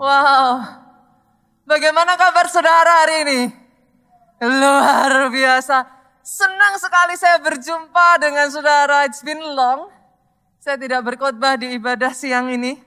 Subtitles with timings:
[0.00, 0.64] Wow,
[1.68, 3.40] bagaimana kabar saudara hari ini?
[4.40, 5.84] Luar biasa.
[6.24, 9.04] Senang sekali saya berjumpa dengan saudara.
[9.04, 9.92] It's been long.
[10.56, 12.80] Saya tidak berkhotbah di ibadah siang ini.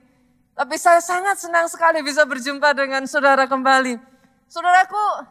[0.57, 3.93] Tapi saya sangat senang sekali bisa berjumpa dengan saudara kembali.
[4.49, 5.29] Saudaraku,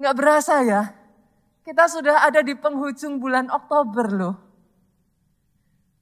[0.00, 0.88] nggak berasa ya.
[1.68, 4.40] Kita sudah ada di penghujung bulan Oktober loh.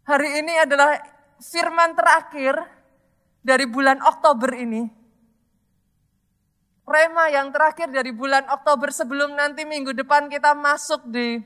[0.06, 0.94] Hari ini adalah
[1.42, 2.78] firman terakhir
[3.40, 4.88] dari bulan Oktober ini.
[6.90, 11.38] Rema yang terakhir dari bulan Oktober sebelum nanti minggu depan kita masuk di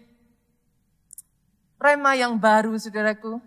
[1.77, 3.45] Rema yang baru saudaraku.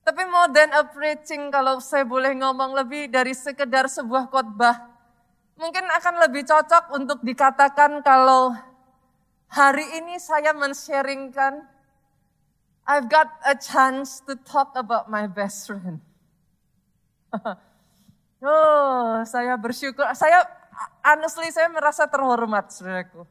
[0.00, 4.88] Tapi more than a preaching kalau saya boleh ngomong lebih dari sekedar sebuah khotbah.
[5.60, 8.56] Mungkin akan lebih cocok untuk dikatakan kalau
[9.52, 11.68] hari ini saya men-sharingkan
[12.88, 16.00] I've got a chance to talk about my best friend.
[18.44, 20.04] oh, saya bersyukur.
[20.18, 20.42] Saya
[21.04, 23.24] honestly saya merasa terhormat, Saudaraku.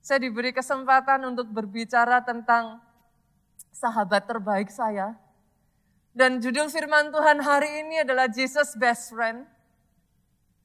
[0.00, 2.80] Saya diberi kesempatan untuk berbicara tentang
[3.74, 5.14] sahabat terbaik saya.
[6.16, 9.46] Dan judul firman Tuhan hari ini adalah Jesus best friend.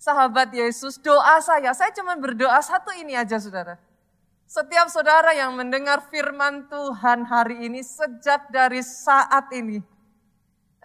[0.02, 3.80] Sahabat Yesus, doa saya, saya cuma berdoa satu ini aja saudara.
[4.44, 9.80] Setiap saudara yang mendengar firman Tuhan hari ini sejak dari saat ini,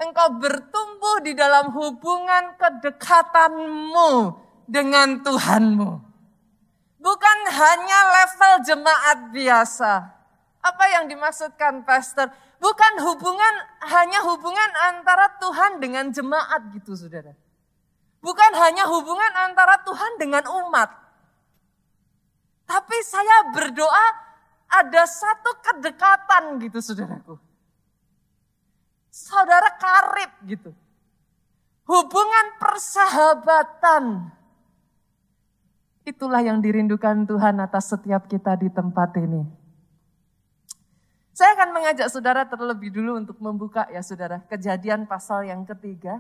[0.02, 4.12] engkau bertumbuh di dalam hubungan kedekatanmu
[4.66, 5.90] dengan Tuhanmu.
[6.98, 9.92] Bukan hanya level jemaat biasa.
[10.58, 12.30] Apa yang dimaksudkan pastor?
[12.58, 13.54] Bukan hubungan
[13.86, 17.38] hanya hubungan antara Tuhan dengan jemaat gitu saudara.
[18.18, 20.90] Bukan hanya hubungan antara Tuhan dengan umat.
[22.66, 24.06] Tapi saya berdoa
[24.68, 27.47] ada satu kedekatan gitu saudaraku
[29.18, 30.70] saudara karib gitu.
[31.88, 34.30] Hubungan persahabatan.
[36.06, 39.44] Itulah yang dirindukan Tuhan atas setiap kita di tempat ini.
[41.32, 44.42] Saya akan mengajak saudara terlebih dulu untuk membuka ya saudara.
[44.48, 46.18] Kejadian pasal yang ketiga.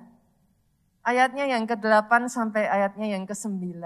[1.02, 3.80] Ayatnya yang ke-8 sampai ayatnya yang ke-9.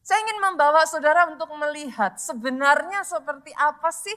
[0.00, 4.16] Saya ingin membawa saudara untuk melihat sebenarnya seperti apa sih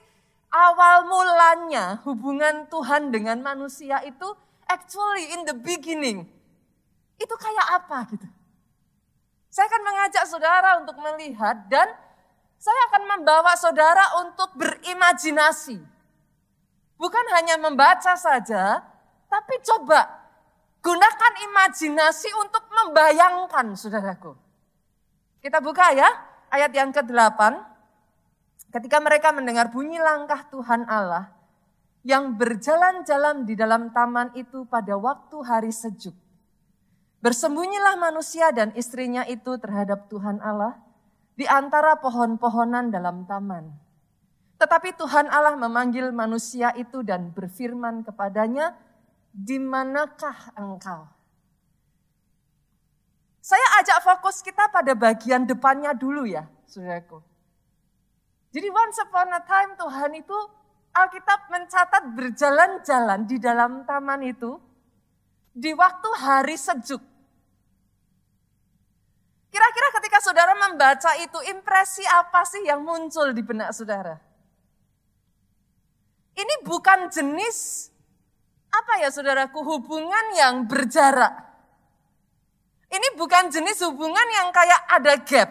[0.53, 4.29] awal mulanya hubungan Tuhan dengan manusia itu
[4.69, 6.29] actually in the beginning.
[7.17, 8.27] Itu kayak apa gitu.
[9.49, 11.89] Saya akan mengajak saudara untuk melihat dan
[12.57, 15.77] saya akan membawa saudara untuk berimajinasi.
[16.95, 18.79] Bukan hanya membaca saja,
[19.27, 20.07] tapi coba
[20.79, 24.37] gunakan imajinasi untuk membayangkan saudaraku.
[25.43, 26.07] Kita buka ya,
[26.47, 27.72] ayat yang ke-8.
[28.73, 31.29] Ketika mereka mendengar bunyi langkah Tuhan Allah
[32.01, 36.17] yang berjalan-jalan di dalam taman itu pada waktu hari sejuk.
[37.21, 40.75] Bersembunyilah manusia dan istrinya itu terhadap Tuhan Allah
[41.37, 43.71] di antara pohon-pohonan dalam taman.
[44.57, 48.75] Tetapi Tuhan Allah memanggil manusia itu dan berfirman kepadanya,
[49.31, 51.07] "Di manakah engkau?"
[53.37, 57.32] Saya ajak fokus kita pada bagian depannya dulu ya, saudaraku.
[58.53, 60.37] Jadi once upon a time Tuhan itu
[60.93, 64.61] Alkitab mencatat berjalan-jalan di dalam taman itu
[65.49, 67.01] di waktu hari sejuk.
[69.49, 74.21] Kira-kira ketika saudara membaca itu impresi apa sih yang muncul di benak saudara?
[76.37, 77.89] Ini bukan jenis
[78.69, 81.41] apa ya saudaraku hubungan yang berjarak.
[82.93, 85.49] Ini bukan jenis hubungan yang kayak ada gap,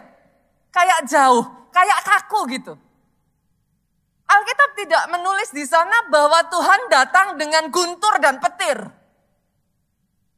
[0.71, 2.75] kayak jauh, kayak kaku gitu.
[4.33, 8.81] Alkitab tidak menulis di sana bahwa Tuhan datang dengan guntur dan petir.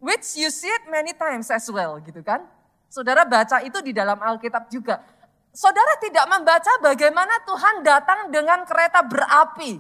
[0.04, 2.44] Which you see it many times as well gitu kan.
[2.92, 5.00] Saudara baca itu di dalam Alkitab juga.
[5.56, 9.80] Saudara tidak membaca bagaimana Tuhan datang dengan kereta berapi.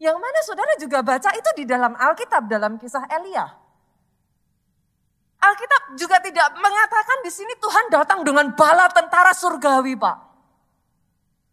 [0.00, 3.48] Yang mana saudara juga baca itu di dalam Alkitab dalam kisah Elia.
[5.40, 10.29] Alkitab juga tidak mengatakan di sini Tuhan datang dengan bala tentara surgawi, Pak.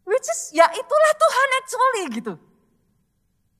[0.07, 2.33] Which is ya itulah Tuhan actually gitu.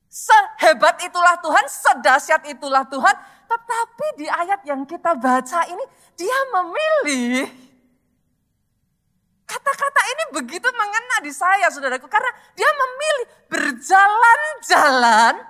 [0.08, 3.16] Sehebat itulah Tuhan, sedahsyat itulah Tuhan.
[3.44, 5.84] Tetapi di ayat yang kita baca ini
[6.16, 7.68] dia memilih
[9.48, 12.04] Kata-kata ini begitu mengena di saya saudaraku.
[12.04, 15.40] Karena dia memilih berjalan-jalan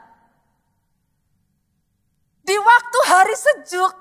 [2.47, 3.95] di waktu hari sejuk.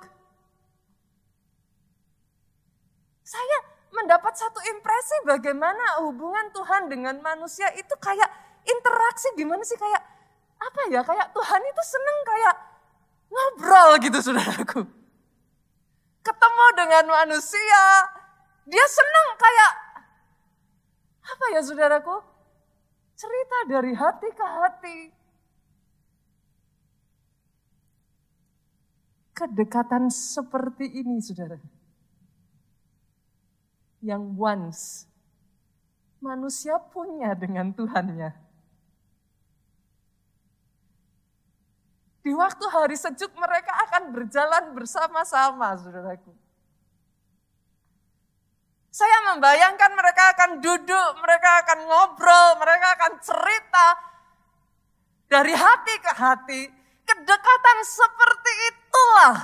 [3.26, 3.58] Saya
[3.98, 8.30] mendapat satu impresi bagaimana hubungan Tuhan dengan manusia itu kayak
[8.68, 10.02] interaksi gimana sih kayak
[10.58, 12.56] apa ya kayak Tuhan itu seneng kayak
[13.32, 14.82] ngobrol gitu saudaraku.
[16.22, 17.84] Ketemu dengan manusia,
[18.68, 19.72] dia senang kayak
[21.24, 22.16] apa ya saudaraku?
[23.18, 24.98] Cerita dari hati ke hati.
[29.38, 31.58] Kedekatan seperti ini saudara.
[34.08, 34.84] Yang once
[36.24, 38.32] manusia punya dengan Tuhannya.
[42.28, 46.36] Di waktu hari sejuk mereka akan berjalan bersama-sama, saudaraku.
[48.92, 53.88] Saya membayangkan mereka akan duduk, mereka akan ngobrol, mereka akan cerita
[55.32, 56.62] dari hati ke hati.
[57.08, 59.38] Kedekatan seperti itulah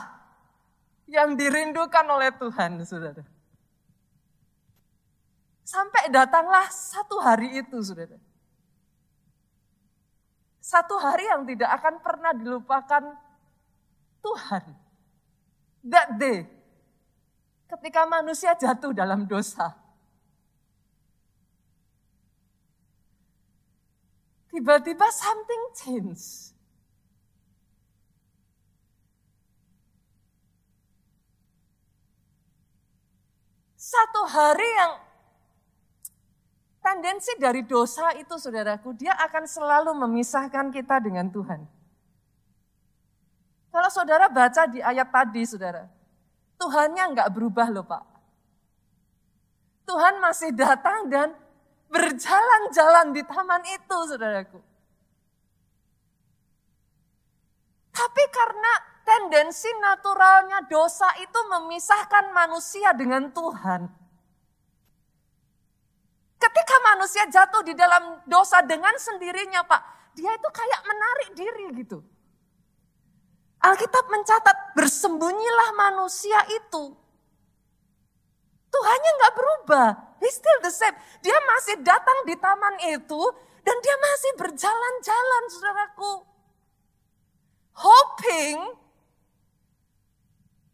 [1.08, 3.33] yang dirindukan oleh Tuhan, saudara.
[5.64, 8.20] Sampai datanglah satu hari itu, saudara.
[10.64, 13.04] Satu hari yang tidak akan pernah dilupakan
[14.24, 14.64] Tuhan.
[15.84, 16.48] That day,
[17.68, 19.76] ketika manusia jatuh dalam dosa.
[24.48, 26.54] Tiba-tiba something change.
[33.74, 35.03] Satu hari yang
[36.84, 41.64] Tendensi dari dosa itu saudaraku, dia akan selalu memisahkan kita dengan Tuhan.
[43.72, 45.88] Kalau saudara baca di ayat tadi saudara,
[46.60, 48.04] Tuhannya nggak berubah loh Pak.
[49.88, 51.32] Tuhan masih datang dan
[51.88, 54.60] berjalan-jalan di taman itu saudaraku.
[57.96, 58.74] Tapi karena
[59.08, 64.03] tendensi naturalnya dosa itu memisahkan manusia dengan Tuhan.
[66.44, 72.04] Ketika manusia jatuh di dalam dosa dengan sendirinya Pak, dia itu kayak menarik diri gitu.
[73.64, 77.00] Alkitab mencatat bersembunyilah manusia itu.
[78.68, 79.88] Tuhannya nggak berubah,
[80.20, 80.98] he still the same.
[81.24, 83.22] Dia masih datang di taman itu
[83.64, 86.14] dan dia masih berjalan-jalan saudaraku.
[87.80, 88.58] Hoping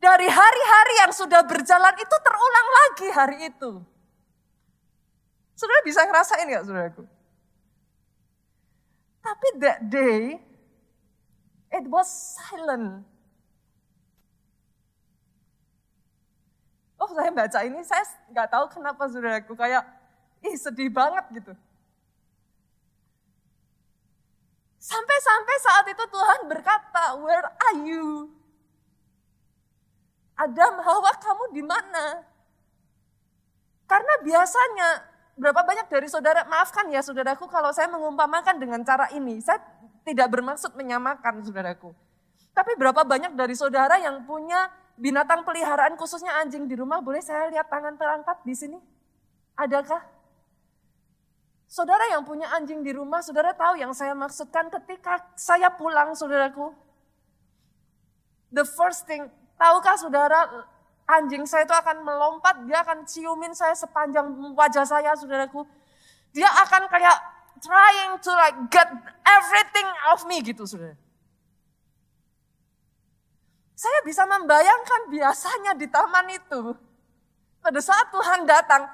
[0.02, 3.99] dari hari-hari yang sudah berjalan itu terulang lagi hari itu.
[5.60, 7.04] Saudara bisa ngerasain gak saudaraku?
[9.20, 10.40] Tapi that day,
[11.76, 13.04] it was silent.
[16.96, 19.84] Oh saya baca ini, saya nggak tahu kenapa saudaraku kayak,
[20.48, 21.52] ih sedih banget gitu.
[24.80, 28.32] Sampai-sampai saat itu Tuhan berkata, where are you?
[30.40, 32.24] Adam, Hawa kamu di mana?
[33.84, 35.09] Karena biasanya
[35.40, 39.40] berapa banyak dari saudara, maafkan ya saudaraku kalau saya mengumpamakan dengan cara ini.
[39.40, 39.64] Saya
[40.04, 41.96] tidak bermaksud menyamakan saudaraku.
[42.52, 44.68] Tapi berapa banyak dari saudara yang punya
[45.00, 48.78] binatang peliharaan khususnya anjing di rumah, boleh saya lihat tangan terangkat di sini?
[49.56, 50.04] Adakah?
[51.70, 56.76] Saudara yang punya anjing di rumah, saudara tahu yang saya maksudkan ketika saya pulang saudaraku.
[58.50, 60.68] The first thing, tahukah saudara
[61.10, 65.66] anjing saya itu akan melompat, dia akan ciumin saya sepanjang wajah saya, saudaraku.
[66.30, 67.18] Dia akan kayak
[67.58, 68.86] trying to like get
[69.26, 70.94] everything of me gitu, saudara.
[73.74, 76.76] Saya bisa membayangkan biasanya di taman itu,
[77.64, 78.86] pada saat Tuhan datang,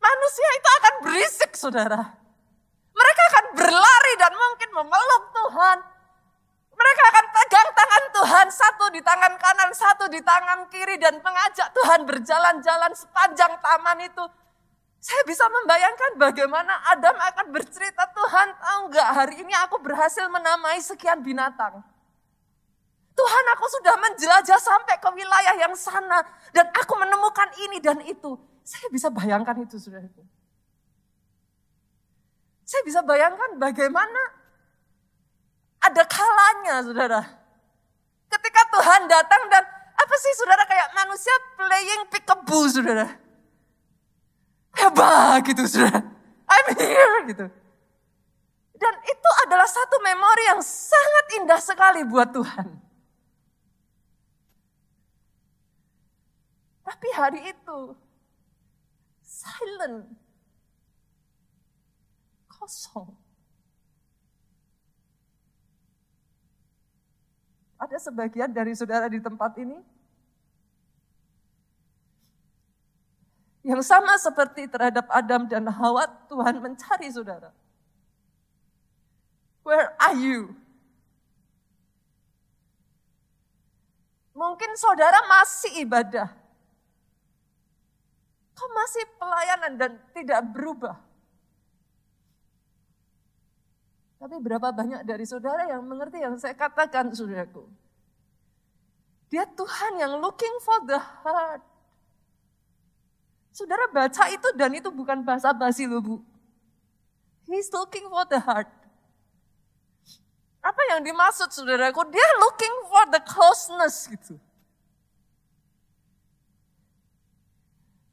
[0.00, 2.00] manusia itu akan berisik, saudara.
[2.92, 5.78] Mereka akan berlari dan mungkin memeluk Tuhan.
[6.72, 11.68] Mereka akan pegang tangan Tuhan, satu di tangan kanan, satu di tangan kiri, dan mengajak
[11.76, 14.24] Tuhan berjalan-jalan sepanjang taman itu.
[15.02, 20.78] Saya bisa membayangkan bagaimana Adam akan bercerita, Tuhan tahu nggak hari ini aku berhasil menamai
[20.78, 21.82] sekian binatang.
[23.12, 26.24] Tuhan aku sudah menjelajah sampai ke wilayah yang sana
[26.56, 28.40] dan aku menemukan ini dan itu.
[28.64, 30.24] Saya bisa bayangkan itu saudaraku.
[32.64, 34.41] Saya bisa bayangkan bagaimana
[35.82, 37.20] ada kalanya saudara.
[38.30, 43.06] Ketika Tuhan datang dan apa sih saudara kayak manusia playing peekaboo saudara.
[44.78, 46.00] Hebat gitu saudara.
[46.48, 47.46] I'm here gitu.
[48.82, 52.66] Dan itu adalah satu memori yang sangat indah sekali buat Tuhan.
[56.82, 57.94] Tapi hari itu
[59.22, 60.10] silent.
[62.50, 63.21] Kosong.
[67.82, 69.74] Ada sebagian dari saudara di tempat ini
[73.66, 77.50] yang sama seperti terhadap Adam dan Hawa, Tuhan mencari saudara.
[79.66, 80.54] Where are you?
[84.34, 86.30] Mungkin saudara masih ibadah.
[88.58, 90.98] Kok masih pelayanan dan tidak berubah?
[94.22, 97.66] Tapi berapa banyak dari saudara yang mengerti yang saya katakan, saudaraku?
[99.26, 101.58] Dia Tuhan yang looking for the heart.
[103.50, 106.16] Saudara baca itu dan itu bukan bahasa basi loh bu.
[107.50, 108.70] He's looking for the heart.
[110.62, 112.06] Apa yang dimaksud saudaraku?
[112.14, 114.38] Dia looking for the closeness gitu.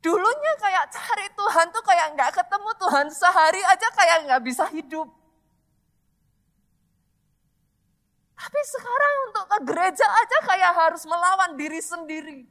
[0.02, 5.19] Dulunya kayak cari Tuhan tuh kayak nggak ketemu Tuhan sehari aja kayak nggak bisa hidup.
[8.40, 12.48] Tapi sekarang untuk ke gereja aja kayak harus melawan diri sendiri.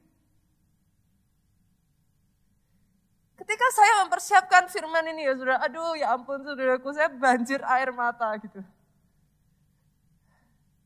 [3.41, 8.29] Ketika saya mempersiapkan firman ini ya saudara, aduh ya ampun saudaraku, saya banjir air mata
[8.37, 8.61] gitu.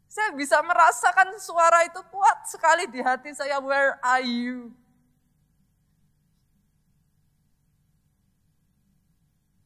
[0.06, 4.70] Saya bisa merasakan suara itu kuat sekali di hati saya, where are you?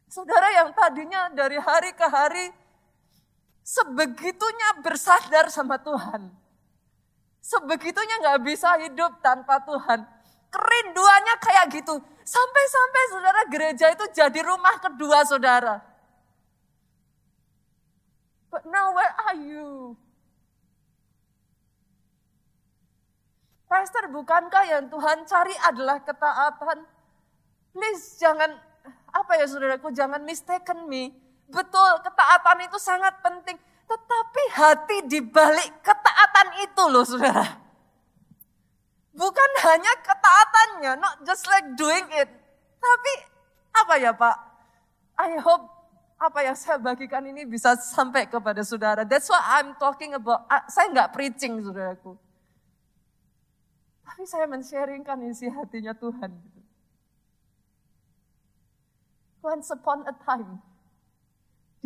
[0.09, 2.49] Saudara yang tadinya dari hari ke hari
[3.67, 6.31] sebegitunya bersadar sama Tuhan.
[7.43, 10.07] Sebegitunya nggak bisa hidup tanpa Tuhan.
[10.55, 11.99] Kerinduannya kayak gitu.
[12.23, 15.83] Sampai-sampai saudara gereja itu jadi rumah kedua saudara.
[18.51, 19.99] But now where are you?
[23.67, 26.87] Pastor, bukankah yang Tuhan cari adalah ketaatan?
[27.75, 28.55] Please jangan
[29.11, 31.26] apa ya saudaraku, jangan mistaken me.
[31.47, 33.57] Betul, ketaatan itu sangat penting.
[33.87, 37.47] Tetapi hati di balik ketaatan itu loh saudara.
[39.17, 42.29] Bukan hanya ketaatannya, not just like doing it.
[42.77, 43.13] Tapi
[43.73, 44.37] apa ya Pak?
[45.17, 45.65] I hope
[46.17, 49.05] apa yang saya bagikan ini bisa sampai kepada saudara.
[49.09, 50.45] That's what I'm talking about.
[50.49, 52.17] Ah, saya nggak preaching saudaraku.
[54.05, 56.33] Tapi saya men-sharingkan isi hatinya Tuhan.
[59.45, 60.59] Once upon a time,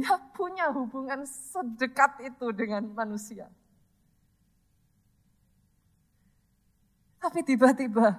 [0.00, 3.52] dia punya hubungan sedekat itu dengan manusia.
[7.21, 8.16] Tapi tiba-tiba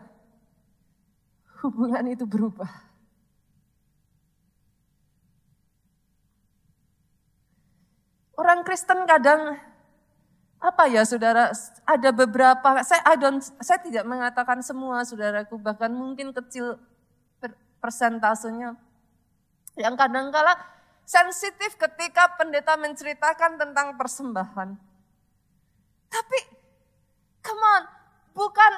[1.66, 2.70] hubungan itu berubah.
[8.38, 9.58] Orang Kristen kadang
[10.62, 11.50] apa ya saudara
[11.90, 16.78] ada beberapa saya I don't, saya tidak mengatakan semua saudaraku bahkan mungkin kecil
[17.82, 18.78] persentasenya
[19.74, 20.54] yang kadang-kala
[21.12, 24.80] sensitif ketika pendeta menceritakan tentang persembahan.
[26.08, 26.40] Tapi,
[27.44, 27.84] come on,
[28.32, 28.74] bukan,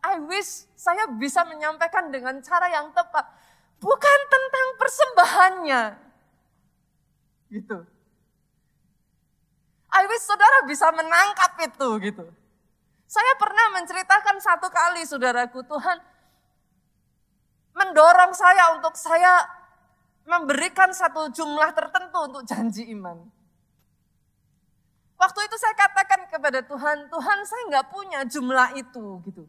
[0.00, 3.28] I wish saya bisa menyampaikan dengan cara yang tepat.
[3.76, 5.82] Bukan tentang persembahannya.
[7.52, 7.78] Gitu.
[9.88, 12.24] I wish saudara bisa menangkap itu gitu.
[13.08, 15.96] Saya pernah menceritakan satu kali saudaraku, Tuhan
[17.72, 19.57] mendorong saya untuk saya
[20.28, 23.16] memberikan satu jumlah tertentu untuk janji iman.
[25.18, 29.44] Waktu itu saya katakan kepada Tuhan, Tuhan saya nggak punya jumlah itu gitu.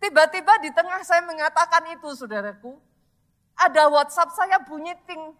[0.00, 2.80] Tiba-tiba di tengah saya mengatakan itu saudaraku,
[3.58, 5.36] ada WhatsApp saya bunyi ting.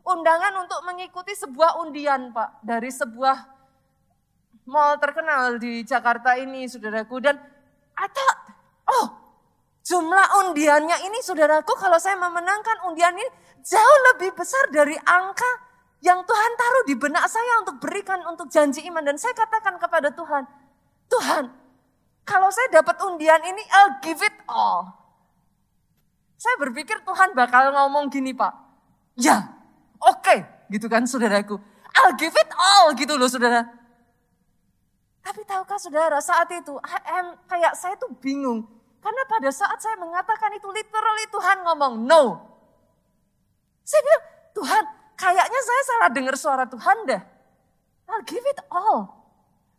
[0.00, 3.36] Undangan untuk mengikuti sebuah undian Pak, dari sebuah
[4.66, 7.20] mall terkenal di Jakarta ini saudaraku.
[7.22, 7.38] Dan
[7.94, 8.28] ada,
[8.90, 9.19] oh
[9.80, 13.28] Jumlah undiannya ini saudaraku kalau saya memenangkan undian ini
[13.64, 15.48] jauh lebih besar dari angka
[16.04, 19.04] yang Tuhan taruh di benak saya untuk berikan untuk janji iman.
[19.04, 20.44] Dan saya katakan kepada Tuhan,
[21.08, 21.44] Tuhan
[22.28, 24.96] kalau saya dapat undian ini I'll give it all.
[26.40, 28.52] Saya berpikir Tuhan bakal ngomong gini Pak,
[29.20, 29.44] ya
[30.00, 30.38] oke okay,
[30.72, 31.60] gitu kan saudaraku.
[32.00, 33.68] I'll give it all gitu loh saudara.
[35.20, 36.80] Tapi tahukah saudara saat itu
[37.44, 38.64] kayak saya tuh bingung
[39.00, 42.24] karena pada saat saya mengatakan itu literally Tuhan ngomong no.
[43.80, 44.24] Saya bilang,
[44.60, 44.84] Tuhan
[45.16, 47.22] kayaknya saya salah dengar suara Tuhan deh.
[48.10, 49.20] I'll give it all.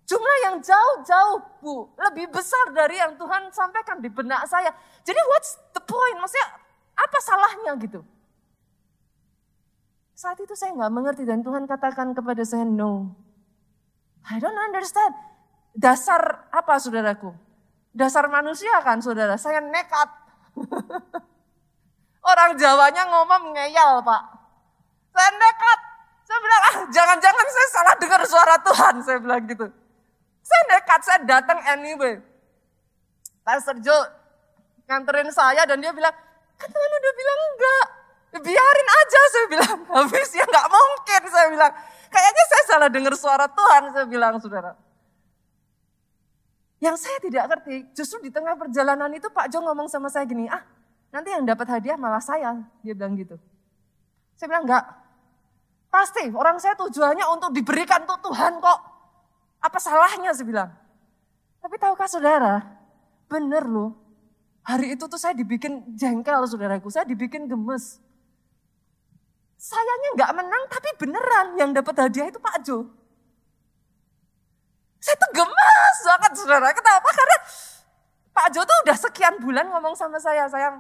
[0.10, 4.74] Jumlah yang jauh-jauh bu, lebih besar dari yang Tuhan sampaikan di benak saya.
[5.08, 6.18] Jadi what's the point?
[6.20, 6.48] Maksudnya
[6.98, 8.02] apa salahnya gitu?
[10.18, 13.14] Saat itu saya nggak mengerti dan Tuhan katakan kepada saya no.
[14.28, 15.14] I don't understand.
[15.72, 17.51] Dasar apa saudaraku?
[17.92, 20.10] Dasar manusia kan saudara, saya nekat.
[22.32, 24.24] Orang Jawanya ngomong ngeyel pak.
[25.12, 25.80] Saya nekat.
[26.24, 28.96] Saya bilang, ah jangan-jangan saya salah dengar suara Tuhan.
[29.04, 29.68] Saya bilang gitu.
[30.40, 32.24] Saya nekat, saya datang anyway.
[33.44, 34.08] Pastor Joe
[34.88, 36.14] nganterin saya dan dia bilang,
[36.56, 37.86] kan Tuhan udah bilang enggak.
[38.40, 39.78] Biarin aja saya bilang.
[40.00, 41.74] Habis ya nggak mungkin saya bilang.
[42.12, 44.72] Kayaknya saya salah dengar suara Tuhan saya bilang saudara.
[46.82, 50.50] Yang saya tidak ngerti, justru di tengah perjalanan itu Pak Jo ngomong sama saya gini,
[50.50, 50.66] ah
[51.14, 52.58] nanti yang dapat hadiah malah saya.
[52.82, 53.38] Dia bilang gitu.
[54.34, 54.86] Saya bilang enggak,
[55.94, 58.80] pasti orang saya tujuannya untuk diberikan untuk Tuhan kok.
[59.62, 60.70] Apa salahnya saya bilang.
[61.62, 62.66] Tapi tahukah saudara,
[63.30, 63.94] bener loh.
[64.66, 68.02] Hari itu tuh saya dibikin jengkel saudaraku, saya dibikin gemes.
[69.62, 72.90] Sayanya nggak menang tapi beneran yang dapat hadiah itu Pak Jo.
[75.02, 76.70] Saya tuh gemes banget saudara.
[76.78, 77.10] Kenapa?
[77.10, 77.38] Karena
[78.32, 80.80] Pak Jo tuh udah sekian bulan ngomong sama saya, sayang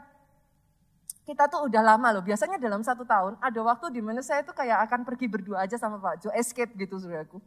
[1.26, 2.24] kita tuh udah lama loh.
[2.24, 5.76] Biasanya dalam satu tahun ada waktu di mana saya tuh kayak akan pergi berdua aja
[5.76, 7.42] sama Pak Jo, escape gitu saudaraku.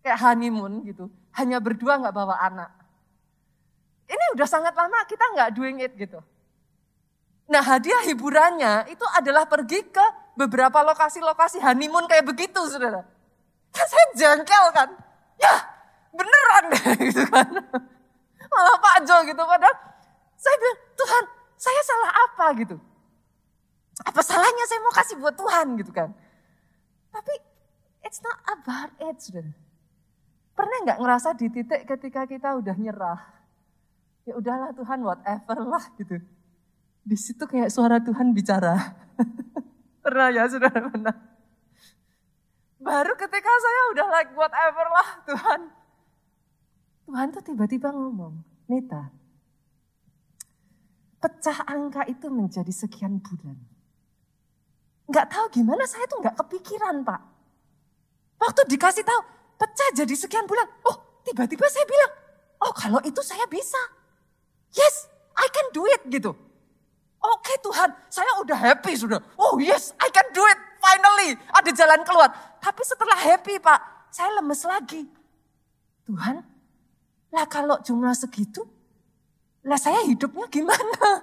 [0.00, 1.12] Kayak honeymoon gitu.
[1.36, 2.70] Hanya berdua nggak bawa anak.
[4.06, 6.22] Ini udah sangat lama kita nggak doing it gitu.
[7.46, 10.06] Nah hadiah hiburannya itu adalah pergi ke
[10.38, 13.04] beberapa lokasi-lokasi honeymoon kayak begitu saudara.
[13.74, 14.88] Kan saya jengkel kan.
[15.36, 15.75] Ya
[16.16, 17.48] beneran deh gitu kan.
[18.46, 19.76] Malah Pak Jo gitu padahal
[20.36, 21.24] saya bilang Tuhan
[21.56, 22.76] saya salah apa gitu.
[24.04, 26.12] Apa salahnya saya mau kasih buat Tuhan gitu kan.
[27.12, 27.34] Tapi
[28.04, 29.52] it's not about it saudara.
[30.56, 33.20] Pernah nggak ngerasa di titik ketika kita udah nyerah.
[34.24, 36.20] Ya udahlah Tuhan whatever lah gitu.
[37.06, 38.74] Di situ kayak suara Tuhan bicara.
[40.04, 41.16] Pernah ya saudara pernah.
[42.78, 45.60] Baru ketika saya udah like whatever lah Tuhan.
[47.06, 49.14] Tuhan tuh tiba-tiba ngomong, Nita,
[51.22, 53.54] pecah angka itu menjadi sekian bulan.
[55.06, 57.22] Nggak tahu gimana saya tuh nggak kepikiran Pak.
[58.42, 59.20] Waktu dikasih tahu,
[59.54, 60.66] pecah jadi sekian bulan.
[60.82, 62.12] Oh tiba-tiba saya bilang,
[62.66, 63.78] oh kalau itu saya bisa.
[64.74, 65.06] Yes,
[65.38, 66.34] I can do it gitu.
[67.22, 69.22] Oke Tuhan, saya udah happy sudah.
[69.38, 70.58] Oh yes, I can do it.
[70.82, 72.30] Finally, ada jalan keluar.
[72.58, 75.06] Tapi setelah happy Pak, saya lemes lagi.
[76.06, 76.42] Tuhan,
[77.36, 78.64] lah kalau jumlah segitu,
[79.68, 81.20] lah saya hidupnya gimana?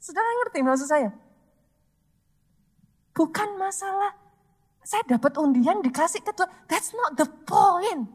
[0.00, 1.12] Saudara ngerti maksud saya?
[3.12, 4.16] Bukan masalah
[4.82, 6.50] saya dapat undian dikasih ke Tuhan.
[6.66, 8.08] That's not the point.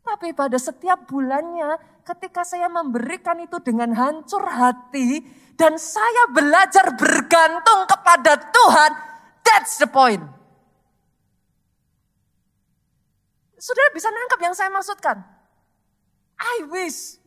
[0.00, 5.22] Tapi pada setiap bulannya ketika saya memberikan itu dengan hancur hati
[5.54, 8.90] dan saya belajar bergantung kepada Tuhan,
[9.44, 10.39] that's the point.
[13.60, 15.20] Saudara bisa nangkap yang saya maksudkan?
[16.40, 17.20] I wish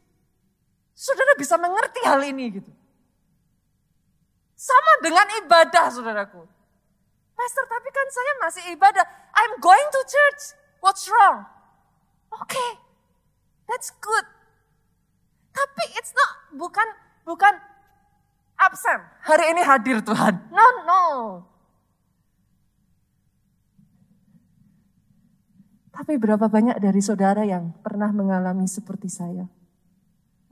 [0.98, 2.72] saudara bisa mengerti hal ini gitu.
[4.58, 6.42] Sama dengan ibadah saudaraku.
[7.38, 9.06] Pastor tapi kan saya masih ibadah.
[9.38, 10.58] I'm going to church.
[10.82, 11.46] What's wrong?
[12.34, 12.70] Oke, okay,
[13.70, 14.26] that's good.
[15.54, 16.88] Tapi it's not, bukan,
[17.30, 17.54] bukan
[18.58, 19.06] absen.
[19.22, 20.50] Hari ini hadir Tuhan.
[20.50, 21.04] No, no.
[25.94, 29.46] Tapi berapa banyak dari saudara yang pernah mengalami seperti saya?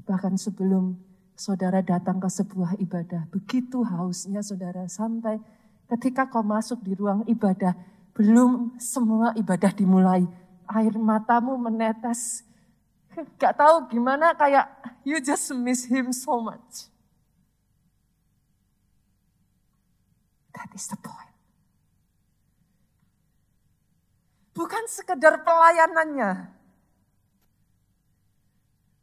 [0.05, 1.01] Bahkan sebelum
[1.33, 5.41] saudara datang ke sebuah ibadah, begitu hausnya saudara sampai
[5.89, 7.73] ketika kau masuk di ruang ibadah,
[8.13, 10.29] belum semua ibadah dimulai.
[10.69, 12.45] Air matamu menetes.
[13.41, 14.69] Gak tahu gimana kayak
[15.01, 16.85] you just miss him so much.
[20.53, 21.30] That is the point.
[24.51, 26.51] Bukan sekedar pelayanannya.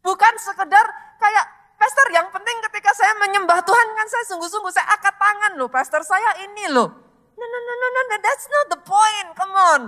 [0.04, 0.86] Bukan sekedar
[1.20, 1.46] kayak,
[1.78, 6.02] Pastor yang penting ketika saya menyembah Tuhan kan saya sungguh-sungguh, saya angkat tangan loh, Pastor
[6.02, 6.90] saya ini loh.
[7.38, 9.82] No, no, no, no, no, no, that's not the point, come on.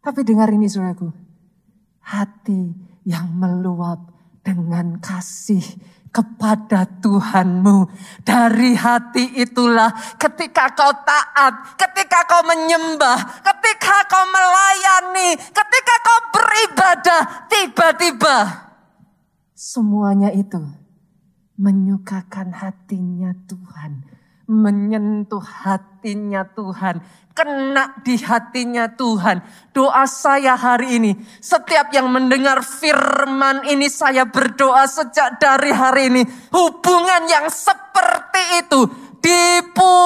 [0.00, 1.12] Tapi dengar ini saudaraku,
[2.04, 2.72] hati
[3.04, 4.00] yang meluap
[4.44, 5.64] dengan kasih
[6.14, 7.90] kepada Tuhanmu.
[8.22, 17.22] Dari hati itulah ketika kau taat, ketika kau menyembah, ketika kau melayani, ketika kau beribadah,
[17.50, 18.36] tiba-tiba
[19.58, 20.62] semuanya itu
[21.58, 24.06] menyukakan hatinya Tuhan,
[24.44, 27.00] menyentuh hatinya Tuhan,
[27.32, 29.40] kena di hatinya Tuhan.
[29.72, 36.22] Doa saya hari ini, setiap yang mendengar firman ini saya berdoa sejak dari hari ini.
[36.52, 38.84] Hubungan yang seperti itu
[39.24, 40.04] dipulihkan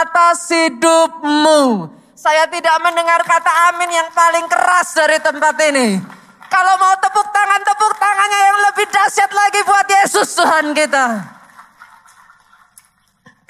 [0.00, 1.92] atas hidupmu.
[2.16, 6.00] Saya tidak mendengar kata amin yang paling keras dari tempat ini.
[6.50, 11.39] Kalau mau tepuk tangan, tepuk tangannya yang lebih dahsyat lagi buat Yesus Tuhan kita.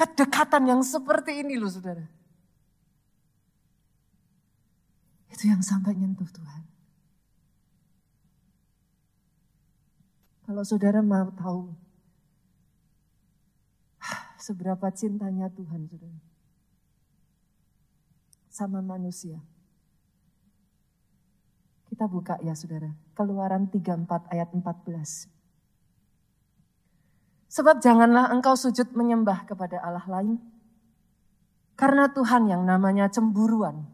[0.01, 2.09] Kedekatan yang seperti ini loh saudara.
[5.29, 6.65] Itu yang sampai nyentuh Tuhan.
[10.49, 11.77] Kalau saudara mau tahu
[14.41, 16.21] seberapa cintanya Tuhan saudara.
[18.49, 19.45] Sama manusia.
[21.93, 22.97] Kita buka ya saudara.
[23.13, 25.40] Keluaran 34 ayat 14.
[27.51, 30.39] Sebab janganlah engkau sujud menyembah kepada Allah lain.
[31.75, 33.91] Karena Tuhan yang namanya cemburuan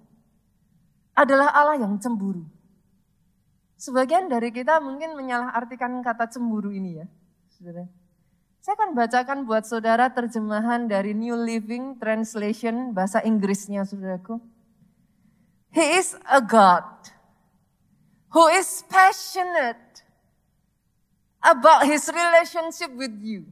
[1.17, 2.45] adalah Allah yang cemburu.
[3.81, 7.07] Sebagian dari kita mungkin menyalahartikan kata cemburu ini ya.
[7.49, 7.89] Saudara.
[8.61, 14.43] Saya akan bacakan buat saudara terjemahan dari New Living Translation bahasa Inggrisnya saudaraku.
[15.73, 16.85] He is a God
[18.35, 20.05] who is passionate
[21.47, 23.47] about his relationship with you.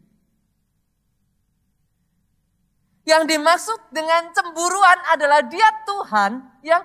[3.07, 6.83] Yang dimaksud dengan cemburuan adalah dia Tuhan yang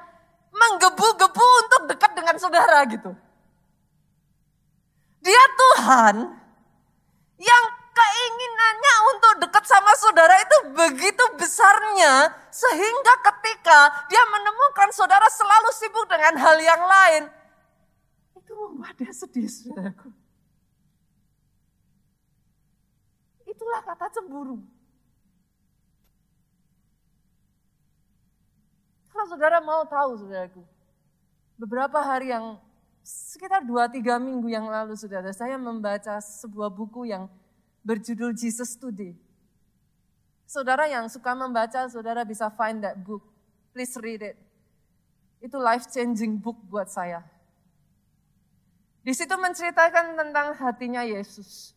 [0.52, 3.16] menggebu-gebu untuk dekat dengan saudara gitu.
[5.24, 6.16] Dia Tuhan
[7.40, 7.64] yang
[7.96, 16.06] keinginannya untuk dekat sama saudara itu begitu besarnya sehingga ketika dia menemukan saudara selalu sibuk
[16.08, 17.24] dengan hal yang lain,
[18.36, 20.19] itu membuat dia sedih saudaraku.
[23.60, 24.64] Itulah kata cemburu.
[29.12, 30.64] Kalau saudara mau tahu saudaraku,
[31.60, 32.56] beberapa hari yang
[33.04, 37.28] sekitar 2-3 minggu yang lalu saudara, saya membaca sebuah buku yang
[37.84, 39.12] berjudul Jesus Today.
[40.48, 43.28] Saudara yang suka membaca, saudara bisa find that book.
[43.76, 44.40] Please read it.
[45.44, 47.28] Itu life changing book buat saya.
[49.04, 51.76] Di situ menceritakan tentang hatinya Yesus.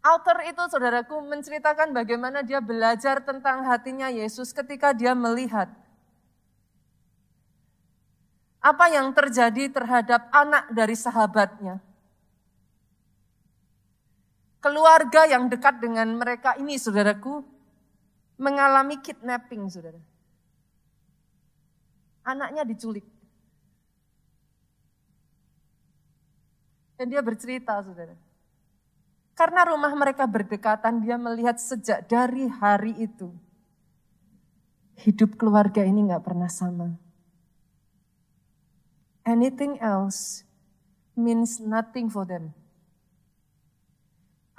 [0.00, 5.68] Author itu saudaraku menceritakan bagaimana dia belajar tentang hatinya Yesus ketika dia melihat
[8.64, 11.84] apa yang terjadi terhadap anak dari sahabatnya.
[14.60, 17.44] Keluarga yang dekat dengan mereka ini saudaraku
[18.40, 20.00] mengalami kidnapping saudara.
[22.24, 23.04] Anaknya diculik.
[26.96, 28.29] Dan dia bercerita saudara
[29.34, 33.32] karena rumah mereka berdekatan, dia melihat sejak dari hari itu.
[35.00, 36.92] Hidup keluarga ini gak pernah sama.
[39.24, 40.44] Anything else
[41.16, 42.52] means nothing for them.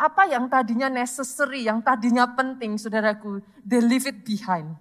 [0.01, 4.73] Apa yang tadinya necessary, yang tadinya penting, saudaraku, they leave it behind.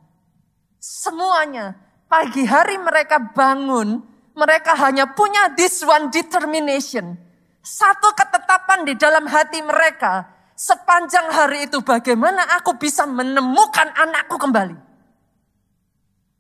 [0.81, 1.77] Semuanya,
[2.09, 4.01] pagi hari mereka bangun,
[4.33, 7.21] mereka hanya punya this one determination
[7.61, 14.77] satu ketetapan di dalam hati mereka sepanjang hari itu bagaimana aku bisa menemukan anakku kembali.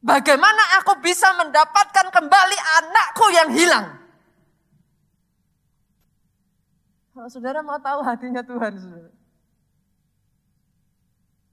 [0.00, 3.87] Bagaimana aku bisa mendapatkan kembali anakku yang hilang.
[7.12, 9.12] Kalau saudara mau tahu hatinya Tuhan, saudara.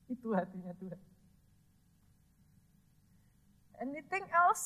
[0.08, 1.00] Itu hatinya Tuhan.
[3.84, 4.64] Anything else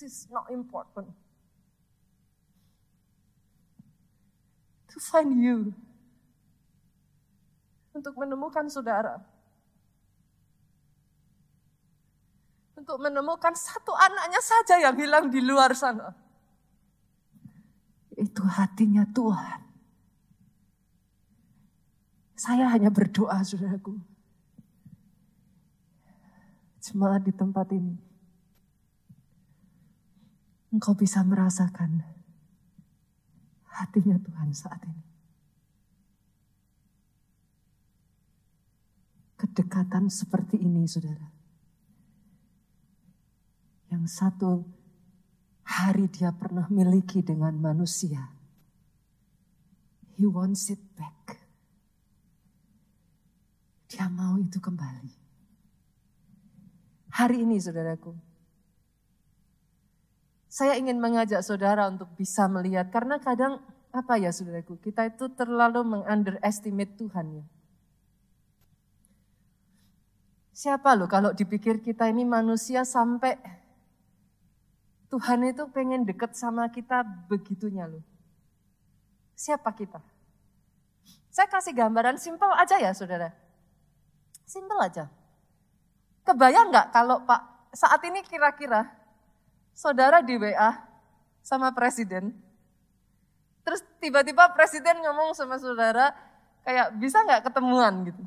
[0.00, 1.12] is not important.
[5.08, 5.72] Find you.
[7.96, 9.18] Untuk menemukan saudara.
[12.78, 16.14] Untuk menemukan satu anaknya saja yang hilang di luar sana.
[18.14, 19.60] Itu hatinya Tuhan.
[22.38, 23.98] Saya hanya berdoa, saudaraku.
[26.78, 27.98] Jemaat di tempat ini.
[30.70, 32.17] Engkau bisa merasakan
[33.78, 35.04] hatinya Tuhan saat ini.
[39.38, 41.30] Kedekatan seperti ini, saudara.
[43.88, 44.66] Yang satu
[45.62, 48.34] hari dia pernah miliki dengan manusia.
[50.18, 51.38] He wants it back.
[53.86, 55.14] Dia mau itu kembali.
[57.14, 58.12] Hari ini saudaraku,
[60.48, 63.60] saya ingin mengajak saudara untuk bisa melihat karena kadang
[63.92, 67.44] apa ya saudaraku, kita itu terlalu mengunderestimate Tuhan ya.
[70.58, 73.38] Siapa loh kalau dipikir kita ini manusia sampai
[75.08, 78.02] Tuhan itu pengen deket sama kita begitunya loh.
[79.38, 80.02] Siapa kita?
[81.30, 83.30] Saya kasih gambaran simpel aja ya saudara.
[84.42, 85.06] Simpel aja.
[86.26, 88.97] Kebayang nggak kalau Pak saat ini kira-kira
[89.78, 90.74] saudara di WA
[91.46, 92.34] sama presiden.
[93.62, 96.10] Terus tiba-tiba presiden ngomong sama saudara,
[96.66, 98.22] kayak bisa nggak ketemuan gitu.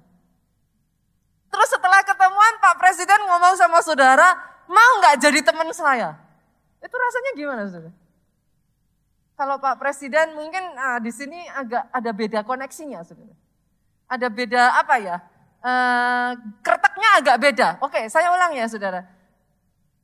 [1.51, 4.39] Terus setelah ketemuan Pak Presiden ngomong sama saudara,
[4.71, 6.15] mau nggak jadi teman saya?
[6.79, 7.91] Itu rasanya gimana saudara?
[9.35, 13.35] Kalau Pak Presiden mungkin ah, di sini agak ada beda koneksinya saudara.
[14.07, 15.17] Ada beda apa ya?
[15.61, 16.31] Uh,
[16.63, 17.67] kerteknya agak beda.
[17.83, 19.03] Oke, saya ulang ya saudara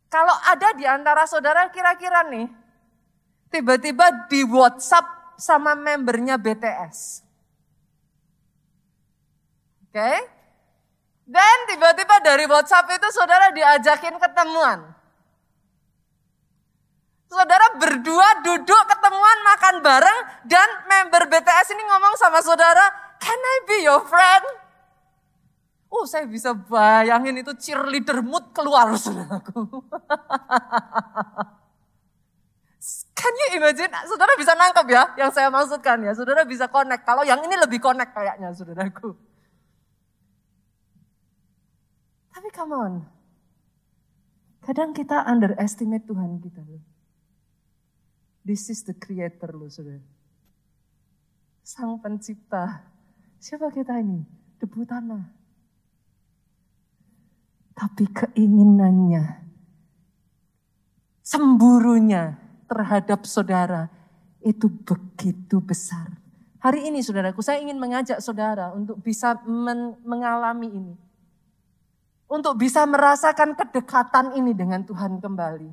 [0.08, 2.48] Kalau ada di antara saudara kira-kira nih,
[3.52, 7.28] tiba-tiba di WhatsApp sama membernya BTS.
[9.88, 9.96] Oke?
[10.00, 10.18] Okay?
[11.28, 14.96] Dan tiba-tiba dari WhatsApp itu saudara diajakin ketemuan.
[17.28, 22.88] Saudara berdua duduk ketemuan makan bareng dan member BTS ini ngomong sama saudara,
[23.20, 24.67] "Can I be your friend?"
[25.88, 29.88] Oh, saya bisa bayangin itu cheerleader mood keluar saudaraku.
[33.16, 33.92] Can you imagine?
[34.08, 36.12] Saudara bisa nangkep ya yang saya maksudkan ya.
[36.12, 37.08] Saudara bisa connect.
[37.08, 39.16] Kalau yang ini lebih connect kayaknya saudaraku.
[42.36, 42.94] Tapi come on.
[44.62, 46.84] Kadang kita underestimate Tuhan kita loh.
[48.44, 50.04] This is the creator loh saudara.
[51.64, 52.84] Sang pencipta.
[53.40, 54.24] Siapa kita ini?
[54.60, 55.37] Debu tanah.
[57.78, 59.46] Tapi keinginannya,
[61.22, 62.34] cemburunya
[62.66, 63.86] terhadap saudara
[64.42, 66.10] itu begitu besar.
[66.58, 70.96] Hari ini saudaraku, saya ingin mengajak saudara untuk bisa men mengalami ini.
[72.26, 75.70] Untuk bisa merasakan kedekatan ini dengan Tuhan kembali.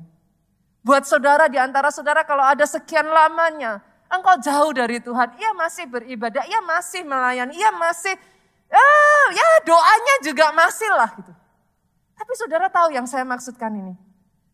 [0.85, 3.81] Buat saudara di antara saudara kalau ada sekian lamanya,
[4.13, 8.13] engkau jauh dari Tuhan, ia masih beribadah, ia masih melayani, ia masih,
[8.69, 11.33] oh, ya doanya juga masih lah gitu.
[12.15, 13.93] Tapi saudara tahu yang saya maksudkan ini.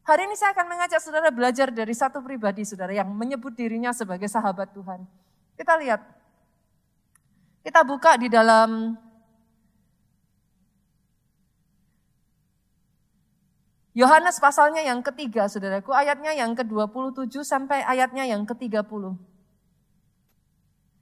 [0.02, 4.26] Hari ini saya akan mengajak saudara belajar dari satu pribadi saudara yang menyebut dirinya sebagai
[4.26, 5.06] sahabat Tuhan.
[5.54, 6.02] Kita lihat.
[7.62, 8.98] Kita buka di dalam
[13.92, 19.14] Yohanes pasalnya yang ketiga, saudaraku, ayatnya yang ke-27 sampai ayatnya yang ke-30.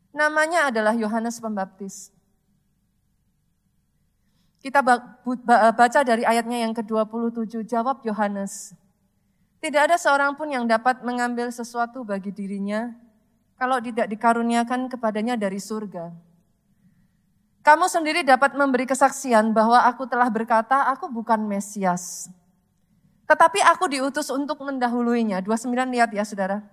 [0.10, 2.10] Namanya adalah Yohanes Pembaptis.
[4.60, 4.84] Kita
[5.72, 8.76] baca dari ayatnya yang ke-27, jawab Yohanes.
[9.60, 12.91] Tidak ada seorang pun yang dapat mengambil sesuatu bagi dirinya
[13.60, 16.12] kalau tidak dikaruniakan kepadanya dari surga.
[17.63, 22.32] Kamu sendiri dapat memberi kesaksian bahwa aku telah berkata, aku bukan Mesias
[23.30, 25.38] tetapi aku diutus untuk mendahuluinya.
[25.45, 26.65] 29 lihat ya saudara.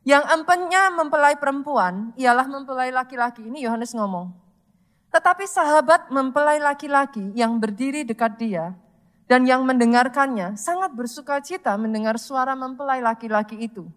[0.00, 3.44] Yang empennya mempelai perempuan, ialah mempelai laki-laki.
[3.44, 4.32] Ini Yohanes ngomong.
[5.10, 8.78] Tetapi sahabat mempelai laki-laki yang berdiri dekat dia
[9.26, 13.90] dan yang mendengarkannya sangat bersuka cita mendengar suara mempelai laki-laki itu.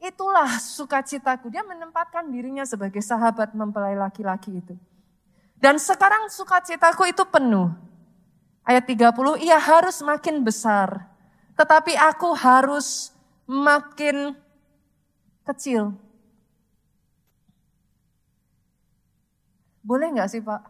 [0.00, 1.52] Itulah sukacitaku.
[1.52, 4.74] Dia menempatkan dirinya sebagai sahabat mempelai laki-laki itu.
[5.60, 7.68] Dan sekarang sukacitaku itu penuh.
[8.64, 11.10] Ayat 30, ia harus makin besar
[11.60, 13.12] tetapi aku harus
[13.44, 14.32] makin
[15.44, 15.92] kecil.
[19.80, 20.60] Boleh nggak sih Pak?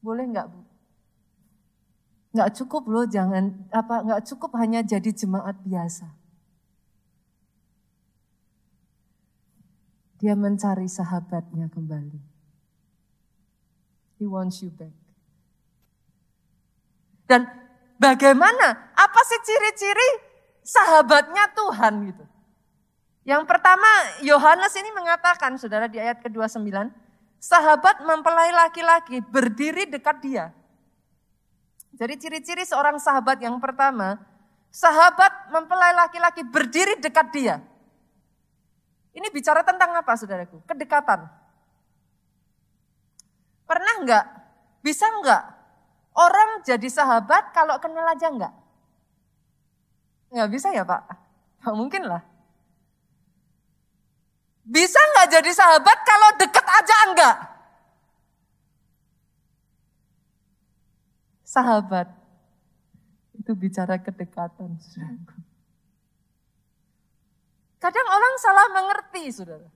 [0.00, 0.60] Boleh nggak Bu?
[2.32, 6.08] Nggak cukup loh, jangan apa nggak cukup hanya jadi jemaat biasa.
[10.22, 12.20] Dia mencari sahabatnya kembali.
[14.16, 14.94] He wants you back.
[17.26, 17.62] Dan
[18.02, 18.90] Bagaimana?
[18.98, 20.10] Apa sih ciri-ciri
[20.66, 22.24] sahabatnya Tuhan gitu?
[23.22, 23.86] Yang pertama,
[24.26, 26.90] Yohanes ini mengatakan, saudara di ayat ke-29,
[27.42, 30.44] sahabat mempelai laki-laki berdiri dekat dia.
[31.98, 34.22] Jadi ciri-ciri seorang sahabat yang pertama,
[34.70, 37.56] sahabat mempelai laki-laki berdiri dekat dia.
[39.12, 40.62] Ini bicara tentang apa saudaraku?
[40.64, 41.26] Kedekatan.
[43.66, 44.24] Pernah enggak?
[44.80, 45.62] Bisa enggak
[46.12, 48.52] Orang jadi sahabat kalau kenal aja enggak?
[50.28, 51.08] Enggak bisa ya Pak?
[51.64, 52.22] Enggak mungkin lah.
[54.62, 57.36] Bisa enggak jadi sahabat kalau deket aja enggak?
[61.42, 62.08] Sahabat
[63.36, 64.78] itu bicara kedekatan.
[67.82, 69.66] Kadang orang salah mengerti, saudara.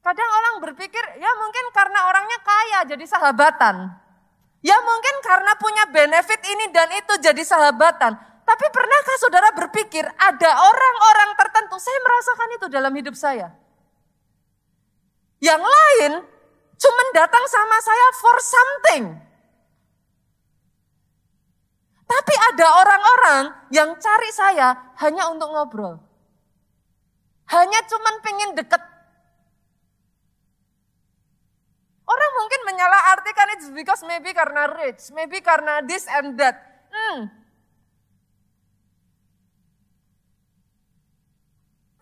[0.00, 3.92] Kadang orang berpikir, ya mungkin karena orangnya kaya jadi sahabatan.
[4.64, 8.31] Ya mungkin karena punya benefit ini dan itu jadi sahabatan.
[8.52, 13.48] Tapi pernahkah saudara berpikir ada orang-orang tertentu, saya merasakan itu dalam hidup saya.
[15.40, 16.12] Yang lain
[16.76, 19.02] cuma datang sama saya for something.
[22.04, 25.96] Tapi ada orang-orang yang cari saya hanya untuk ngobrol.
[27.48, 28.84] Hanya cuman pengen deket
[32.04, 32.60] Orang mungkin
[33.16, 36.60] artikan it's because maybe karena rich, maybe karena this and that.
[36.92, 37.41] Hmm.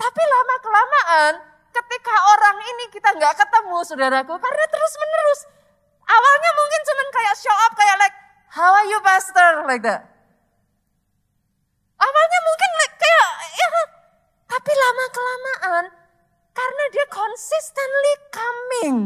[0.01, 1.33] Tapi lama kelamaan
[1.69, 5.41] ketika orang ini kita nggak ketemu saudaraku karena terus menerus.
[6.09, 8.17] Awalnya mungkin cuman kayak show up kayak like
[8.57, 10.11] how are you pastor like that.
[14.51, 15.85] Tapi lama-kelamaan,
[16.51, 18.97] karena dia consistently coming.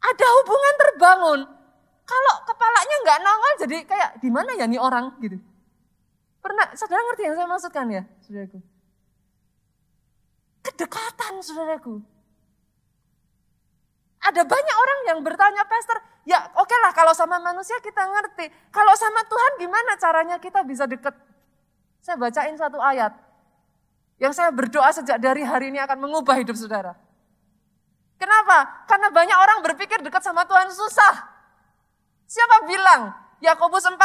[0.00, 1.40] Ada hubungan terbangun.
[2.04, 5.40] Kalau kepalanya nggak nongol jadi kayak di mana ya nih orang gitu.
[6.40, 8.58] Pernah, saudara ngerti yang saya maksudkan ya, saudaraku?
[10.60, 12.04] Kedekatan, saudaraku.
[14.20, 15.96] Ada banyak orang yang bertanya, Pastor,
[16.28, 18.52] ya oke okay lah kalau sama manusia kita ngerti.
[18.68, 21.16] Kalau sama Tuhan gimana caranya kita bisa deket?
[22.04, 23.16] Saya bacain satu ayat.
[24.20, 26.92] Yang saya berdoa sejak dari hari ini akan mengubah hidup saudara.
[28.20, 28.84] Kenapa?
[28.84, 31.24] Karena banyak orang berpikir dekat sama Tuhan susah.
[32.28, 33.16] Siapa bilang?
[33.40, 33.96] Yakobus 4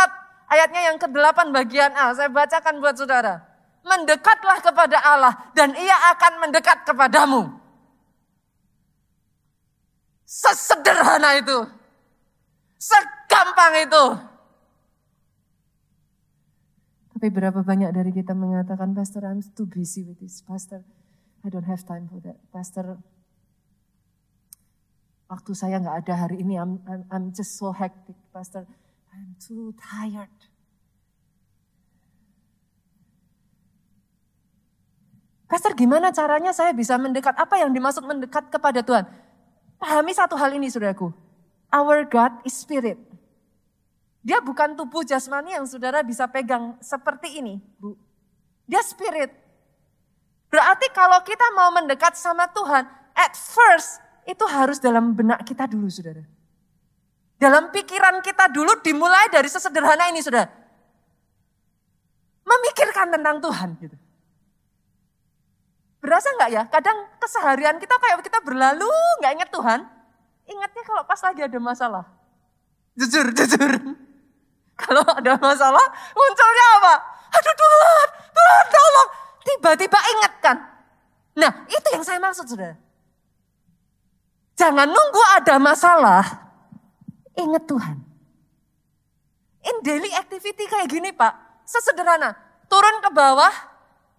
[0.48, 2.16] ayatnya yang ke-8 bagian A.
[2.16, 3.44] Saya bacakan buat saudara.
[3.86, 7.54] Mendekatlah kepada Allah dan ia akan mendekat kepadamu.
[10.26, 11.70] Sesederhana itu.
[12.82, 14.06] Segampang itu.
[17.14, 20.42] Tapi berapa banyak dari kita mengatakan, Pastor, I'm too busy with this.
[20.42, 20.82] Pastor,
[21.46, 22.42] I don't have time for that.
[22.50, 23.00] Pastor,
[25.26, 28.70] Waktu saya nggak ada hari ini, I'm, I'm, I'm just so hectic, Pastor.
[29.10, 30.30] I'm too tired.
[35.46, 37.38] Pastor, gimana caranya saya bisa mendekat?
[37.38, 39.06] Apa yang dimaksud mendekat kepada Tuhan?
[39.78, 41.14] Pahami satu hal ini, saudaraku.
[41.70, 42.98] Our God is spirit.
[44.26, 47.94] Dia bukan tubuh jasmani yang saudara bisa pegang seperti ini, Bu.
[48.66, 49.30] Dia spirit.
[50.50, 55.86] Berarti kalau kita mau mendekat sama Tuhan, at first itu harus dalam benak kita dulu,
[55.94, 56.26] saudara.
[57.38, 60.50] Dalam pikiran kita dulu dimulai dari sesederhana ini, saudara.
[62.42, 63.98] Memikirkan tentang Tuhan, gitu.
[66.06, 66.64] Berasa nggak ya?
[66.70, 68.94] Kadang keseharian kita kayak kita berlalu
[69.26, 69.82] nggak ingat Tuhan.
[70.46, 72.06] Ingatnya kalau pas lagi ada masalah.
[72.94, 73.72] Jujur, jujur.
[74.76, 76.96] Kalau ada masalah, munculnya apa?
[77.32, 79.10] Aduh Tuhan, Tuhan tolong.
[79.48, 80.58] Tiba-tiba ingat kan.
[81.40, 82.76] Nah itu yang saya maksud saudara.
[84.60, 86.24] Jangan nunggu ada masalah,
[87.40, 87.98] ingat Tuhan.
[89.64, 92.36] In daily activity kayak gini Pak, sesederhana.
[92.68, 93.52] Turun ke bawah,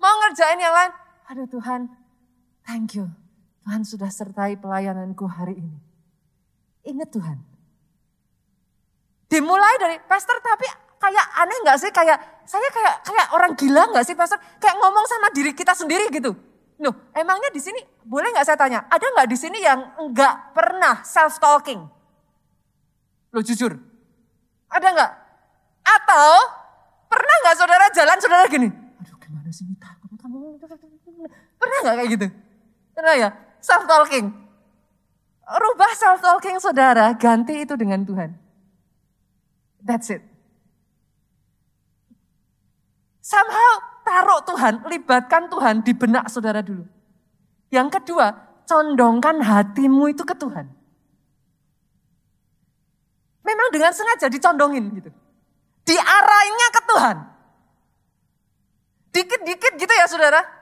[0.00, 0.92] mau ngerjain yang lain.
[1.26, 1.90] Aduh Tuhan,
[2.62, 3.10] thank you.
[3.66, 5.78] Tuhan sudah sertai pelayananku hari ini.
[6.86, 7.38] Ingat Tuhan.
[9.26, 10.70] Dimulai dari, Pastor tapi
[11.02, 11.90] kayak aneh gak sih?
[11.90, 14.38] Kayak saya kayak kayak orang gila gak sih Pastor?
[14.62, 16.30] Kayak ngomong sama diri kita sendiri gitu.
[16.76, 18.84] Loh, emangnya di sini boleh nggak saya tanya?
[18.92, 21.80] Ada nggak di sini yang nggak pernah self talking?
[23.32, 23.80] Loh jujur,
[24.68, 25.12] ada nggak?
[25.88, 26.28] Atau
[27.08, 28.68] pernah nggak saudara jalan saudara gini?
[28.68, 30.60] Aduh gimana sih ini takut kamu?
[31.56, 32.26] Pernah nggak kayak gitu?
[32.96, 33.28] Pernah ya?
[33.60, 34.26] Self talking.
[35.46, 38.34] Rubah self talking saudara, ganti itu dengan Tuhan.
[39.82, 40.22] That's it.
[43.22, 43.70] Somehow
[44.06, 46.86] taruh Tuhan, libatkan Tuhan di benak saudara dulu.
[47.70, 48.34] Yang kedua,
[48.66, 50.66] condongkan hatimu itu ke Tuhan.
[53.46, 55.10] Memang dengan sengaja dicondongin gitu.
[55.86, 57.16] Diarahinnya ke Tuhan.
[59.14, 60.55] Dikit-dikit gitu ya saudara.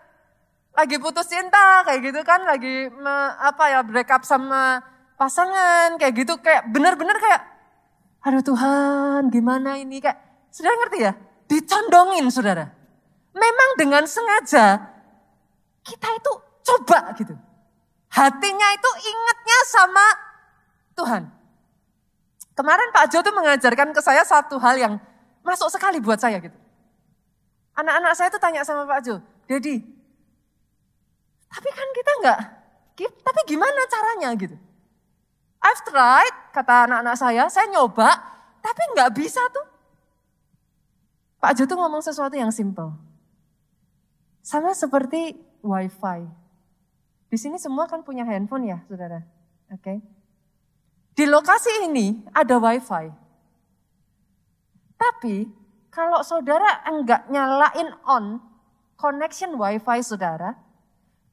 [0.75, 4.83] Lagi putus cinta kayak gitu kan, lagi me, apa ya break up sama
[5.15, 7.47] pasangan kayak gitu kayak bener-bener kayak
[8.25, 10.19] aduh Tuhan gimana ini kayak
[10.51, 11.13] saudara ngerti ya?
[11.47, 12.75] Dicondongin saudara
[13.35, 14.81] memang dengan sengaja
[15.85, 16.33] kita itu
[16.65, 17.35] coba gitu.
[18.09, 20.07] Hatinya itu ingatnya sama
[20.95, 21.23] Tuhan.
[22.55, 24.95] Kemarin Pak Jo tuh mengajarkan ke saya satu hal yang
[25.43, 26.55] masuk sekali buat saya gitu.
[27.75, 29.19] Anak-anak saya tuh tanya sama Pak Jo,
[29.51, 29.83] Dedi,
[31.55, 32.41] tapi kan kita enggak,
[32.99, 34.59] tapi gimana caranya gitu.
[35.63, 38.11] I've tried, kata anak-anak saya, saya nyoba,
[38.59, 39.65] tapi enggak bisa tuh.
[41.39, 42.93] Pak Jo tuh ngomong sesuatu yang simple.
[44.43, 46.27] Sama seperti wifi.
[47.31, 49.25] Di sini semua kan punya handphone ya, saudara.
[49.73, 49.81] Oke.
[49.81, 49.99] Okay?
[51.15, 53.07] Di lokasi ini ada wifi.
[54.99, 55.47] Tapi
[55.95, 58.43] kalau saudara enggak nyalain on
[58.99, 60.64] connection wifi saudara,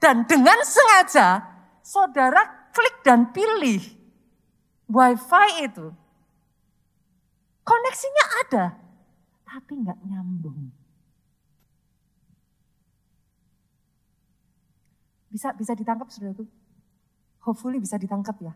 [0.02, 1.46] dan dengan sengaja
[1.86, 3.78] saudara klik dan pilih
[4.90, 5.94] wifi itu,
[7.62, 8.66] koneksinya ada,
[9.46, 10.74] tapi enggak nyambung.
[15.32, 16.44] Bisa bisa ditangkap saudaraku?
[17.46, 18.54] Hopefully bisa ditangkap ya.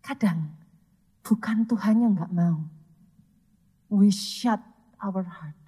[0.00, 0.54] Kadang
[1.26, 2.62] bukan Tuhan yang nggak mau.
[3.92, 4.62] We shut
[5.02, 5.61] our heart.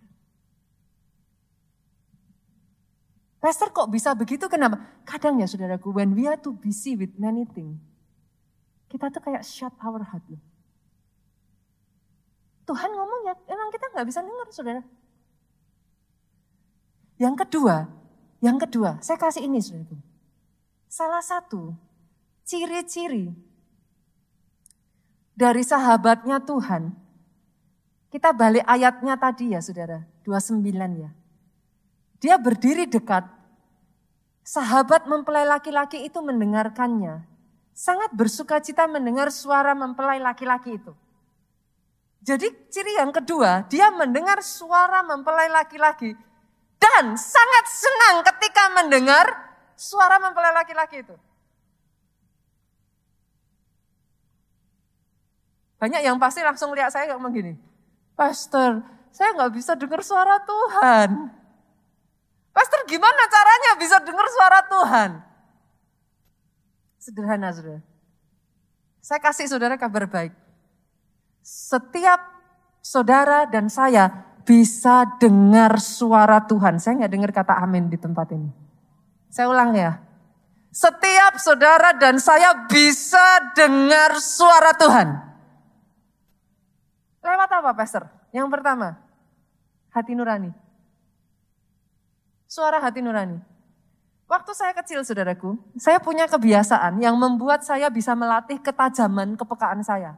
[3.45, 4.80] Pastor kok bisa begitu kenapa?
[5.05, 7.76] Kadang ya saudaraku, when we are too busy with many things,
[8.88, 10.40] kita tuh kayak shut our heart loh.
[12.64, 14.80] Tuhan ngomong ya, emang kita nggak bisa dengar saudara.
[17.20, 17.84] Yang kedua,
[18.40, 20.01] yang kedua, saya kasih ini saudaraku.
[20.88, 21.76] Salah satu
[22.49, 23.28] ciri-ciri
[25.36, 26.97] dari sahabatnya Tuhan.
[28.09, 30.64] Kita balik ayatnya tadi ya saudara, 29
[30.97, 31.12] ya.
[32.22, 33.26] Dia berdiri dekat,
[34.44, 37.24] sahabat mempelai laki-laki itu mendengarkannya.
[37.74, 40.94] Sangat bersuka cita mendengar suara mempelai laki-laki itu.
[42.24, 46.16] Jadi ciri yang kedua, dia mendengar suara mempelai laki-laki
[46.80, 49.26] dan sangat senang ketika mendengar
[49.76, 51.16] suara mempelai laki-laki itu.
[55.76, 57.52] Banyak yang pasti langsung lihat saya ngomong gini,
[58.16, 58.80] Pastor,
[59.12, 61.28] saya nggak bisa dengar suara Tuhan.
[62.55, 65.11] Pastor, gimana caranya bisa dengar suara Tuhan?
[67.02, 67.82] Sederhana, saudara.
[69.02, 70.32] Saya kasih saudara kabar baik.
[71.44, 72.22] Setiap
[72.80, 74.09] saudara dan saya
[74.46, 76.80] bisa dengar suara Tuhan.
[76.80, 78.48] Saya nggak dengar kata amin di tempat ini.
[79.28, 80.00] Saya ulang ya.
[80.70, 85.09] Setiap saudara dan saya bisa dengar suara Tuhan.
[87.20, 88.09] Lewat apa, Pastor?
[88.32, 88.96] Yang pertama,
[89.92, 90.63] hati nurani.
[92.55, 93.42] Suara hati nurani.
[94.30, 100.14] Waktu saya kecil, saudaraku, saya punya kebiasaan yang membuat saya bisa melatih ketajaman kepekaan saya.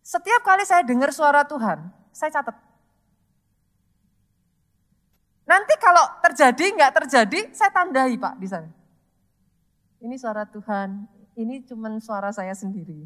[0.00, 2.56] Setiap kali saya dengar suara Tuhan, saya catat.
[5.44, 8.72] Nanti kalau terjadi, nggak terjadi, saya tandai Pak di sana.
[10.00, 11.04] Ini suara Tuhan,
[11.36, 13.04] ini cuma suara saya sendiri.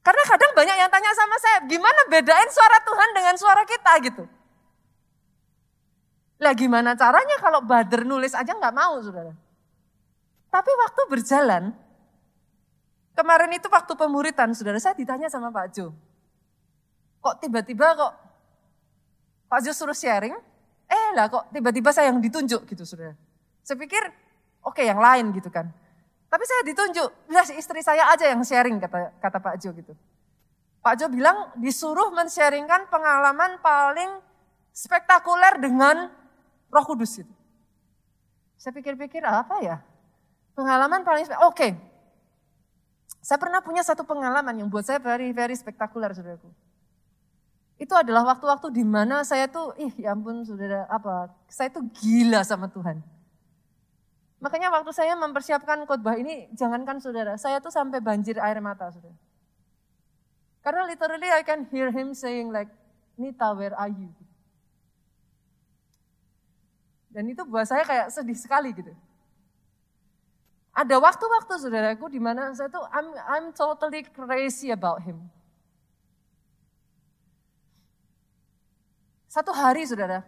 [0.00, 4.24] Karena kadang banyak yang tanya sama saya, gimana bedain suara Tuhan dengan suara kita gitu.
[6.36, 9.32] Lah gimana caranya kalau Bader nulis aja nggak mau saudara.
[10.52, 11.64] Tapi waktu berjalan,
[13.16, 15.96] kemarin itu waktu pemuritan saudara, saya ditanya sama Pak Jo.
[17.24, 18.12] Kok tiba-tiba kok
[19.48, 20.36] Pak Jo suruh sharing,
[20.88, 23.16] eh lah kok tiba-tiba saya yang ditunjuk gitu saudara.
[23.64, 24.04] Saya pikir
[24.60, 25.72] oke okay, yang lain gitu kan.
[26.26, 29.96] Tapi saya ditunjuk, bilang istri saya aja yang sharing kata kata Pak Jo gitu.
[30.84, 34.22] Pak Jo bilang disuruh men-sharingkan pengalaman paling
[34.70, 36.25] spektakuler dengan
[36.76, 37.34] Roh Kudus itu.
[38.60, 39.80] Saya pikir-pikir apa ya?
[40.52, 41.56] Pengalaman paling oke.
[41.56, 41.72] Okay.
[43.24, 46.52] Saya pernah punya satu pengalaman yang buat saya very very spektakuler saudaraku.
[47.76, 52.40] Itu adalah waktu-waktu di mana saya tuh, ih ya ampun saudara, apa, saya tuh gila
[52.40, 53.04] sama Tuhan.
[54.40, 59.12] Makanya waktu saya mempersiapkan khotbah ini, jangankan saudara, saya tuh sampai banjir air mata saudara.
[60.64, 62.72] Karena literally I can hear him saying like,
[63.20, 64.08] Nita where are you?
[67.16, 68.92] Dan itu buat saya kayak sedih sekali gitu.
[70.76, 75.24] Ada waktu-waktu saudaraku di mana saya tuh I'm, I'm totally crazy about him.
[79.32, 80.20] Satu hari saudara,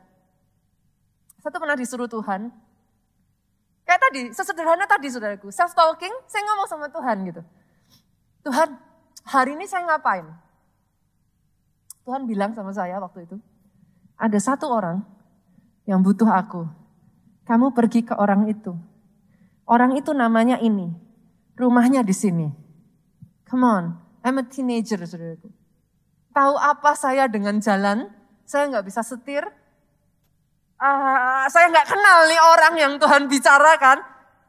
[1.45, 2.49] satu pernah disuruh Tuhan
[3.89, 7.41] Kayak tadi, sesederhana tadi saudaraku, self-talking, saya ngomong sama Tuhan gitu.
[8.45, 8.77] Tuhan,
[9.25, 10.29] hari ini saya ngapain?
[12.05, 13.41] Tuhan bilang sama saya waktu itu,
[14.21, 15.01] ada satu orang
[15.89, 16.69] yang butuh aku.
[17.49, 18.77] Kamu pergi ke orang itu.
[19.65, 20.93] Orang itu namanya ini.
[21.57, 22.47] Rumahnya di sini.
[23.49, 23.85] Come on,
[24.21, 25.49] I'm a teenager, saudaraku.
[26.37, 28.13] Tahu apa saya dengan jalan?
[28.45, 29.49] Saya nggak bisa setir,
[30.77, 33.99] uh, saya nggak kenal nih orang yang Tuhan bicarakan.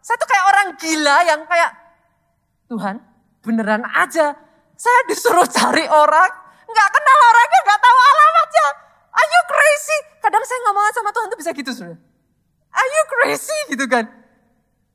[0.03, 1.71] Saya tuh kayak orang gila yang kayak,
[2.67, 2.99] Tuhan
[3.43, 4.35] beneran aja.
[4.75, 6.31] Saya disuruh cari orang,
[6.67, 8.67] nggak kenal orangnya, nggak tahu alamatnya.
[9.15, 9.97] Are you crazy?
[10.19, 12.08] Kadang saya ngomong sama Tuhan tuh bisa gitu sudah.
[12.69, 14.05] Are you crazy gitu kan?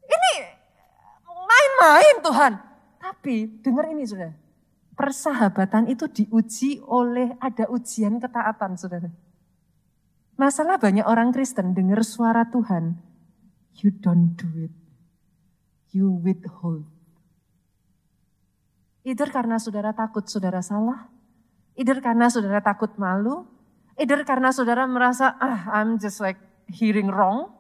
[0.05, 0.35] Ini
[1.27, 2.53] main-main Tuhan.
[3.01, 4.33] Tapi dengar ini sudah.
[4.95, 9.11] Persahabatan itu diuji oleh ada ujian ketaatan saudara.
[10.35, 12.99] Masalah banyak orang Kristen dengar suara Tuhan,
[13.83, 14.75] you don't do it.
[15.95, 16.91] You withhold.
[19.07, 21.07] Either karena saudara takut saudara salah,
[21.79, 23.47] either karena saudara takut malu,
[23.95, 27.55] either karena saudara merasa, ah I'm just like hearing wrong,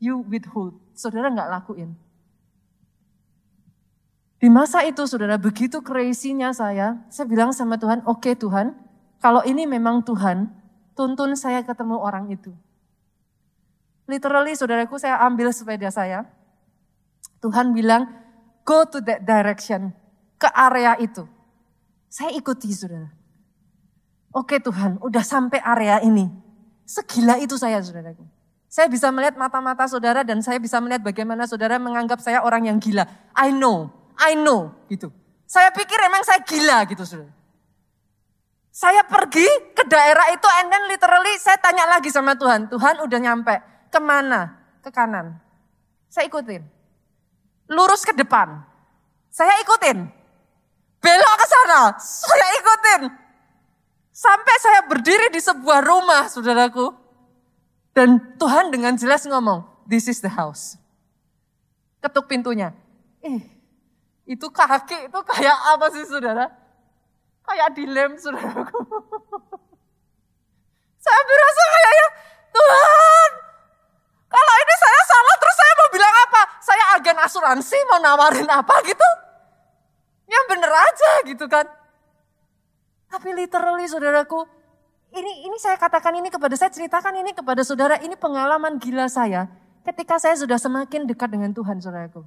[0.00, 0.80] you withhold.
[0.96, 1.94] Saudara nggak lakuin.
[4.40, 8.72] Di masa itu saudara begitu crazy-nya saya, saya bilang sama Tuhan, oke okay, Tuhan,
[9.20, 10.48] kalau ini memang Tuhan,
[10.96, 12.48] tuntun saya ketemu orang itu.
[14.08, 16.24] Literally saudaraku saya ambil sepeda saya.
[17.44, 18.08] Tuhan bilang,
[18.64, 19.92] go to that direction,
[20.40, 21.28] ke area itu.
[22.08, 23.12] Saya ikuti saudara.
[24.32, 26.32] Oke Tuhan, udah sampai area ini.
[26.88, 28.39] Segila itu saya saudaraku.
[28.70, 32.78] Saya bisa melihat mata-mata saudara dan saya bisa melihat bagaimana saudara menganggap saya orang yang
[32.78, 33.02] gila.
[33.34, 35.10] I know, I know gitu.
[35.42, 37.34] Saya pikir emang saya gila gitu saudara.
[38.70, 42.70] Saya pergi ke daerah itu and then literally saya tanya lagi sama Tuhan.
[42.70, 43.58] Tuhan udah nyampe.
[43.90, 44.54] Ke mana?
[44.86, 45.34] Ke kanan.
[46.06, 46.62] Saya ikutin.
[47.66, 48.54] Lurus ke depan.
[49.34, 50.06] Saya ikutin.
[51.02, 51.98] Belok ke sana.
[51.98, 53.02] Saya ikutin.
[54.14, 57.09] Sampai saya berdiri di sebuah rumah, saudaraku.
[58.00, 60.80] Dan Tuhan dengan jelas ngomong, this is the house.
[62.00, 62.72] Ketuk pintunya.
[63.20, 63.44] Eh,
[64.24, 66.48] itu kaki itu kayak apa sih saudara?
[67.44, 68.72] Kayak dilem saudaraku.
[71.04, 72.08] saya berasa kayak ya,
[72.56, 73.30] Tuhan,
[74.32, 76.42] kalau ini saya salah terus saya mau bilang apa?
[76.64, 79.08] Saya agen asuransi mau nawarin apa gitu?
[80.24, 81.68] Yang bener aja gitu kan.
[83.12, 84.48] Tapi literally saudaraku,
[85.10, 89.50] ini ini saya katakan ini kepada saya ceritakan ini kepada saudara ini pengalaman gila saya
[89.82, 92.22] ketika saya sudah semakin dekat dengan Tuhan saudaraku.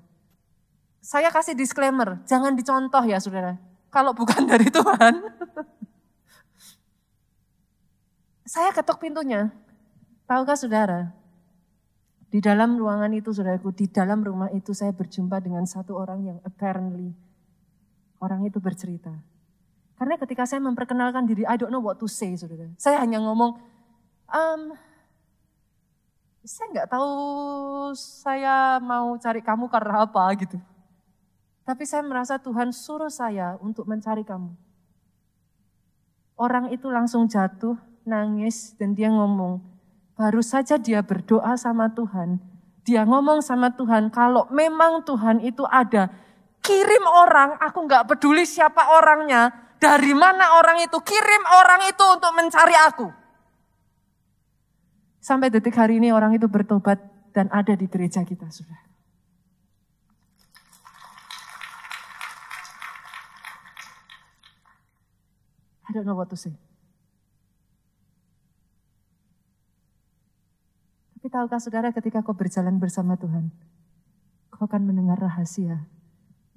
[1.04, 3.60] Saya kasih disclaimer, jangan dicontoh ya saudara.
[3.92, 5.14] Kalau bukan dari Tuhan.
[8.44, 9.52] saya ketuk pintunya.
[10.24, 11.12] Tahukah saudara?
[12.32, 16.38] Di dalam ruangan itu saudaraku, di dalam rumah itu saya berjumpa dengan satu orang yang
[16.48, 17.14] apparently
[18.24, 19.14] orang itu bercerita
[20.04, 22.68] karena ketika saya memperkenalkan diri, I don't know what to say, saudara.
[22.76, 23.56] Saya hanya ngomong,
[24.28, 24.76] um,
[26.44, 27.08] saya nggak tahu
[27.96, 30.60] saya mau cari kamu karena apa gitu.
[31.64, 34.52] Tapi saya merasa Tuhan suruh saya untuk mencari kamu.
[36.36, 39.64] Orang itu langsung jatuh, nangis, dan dia ngomong,
[40.20, 42.44] baru saja dia berdoa sama Tuhan.
[42.84, 46.12] Dia ngomong sama Tuhan, kalau memang Tuhan itu ada,
[46.60, 50.96] kirim orang, aku nggak peduli siapa orangnya, dari mana orang itu?
[51.04, 53.12] Kirim orang itu untuk mencari aku.
[55.20, 57.04] Sampai detik hari ini orang itu bertobat
[57.36, 58.80] dan ada di gereja kita, sudah.
[65.84, 66.56] I don't know what to say.
[71.20, 73.52] Tapi tahukah saudara ketika kau berjalan bersama Tuhan,
[74.52, 75.88] kau akan mendengar rahasia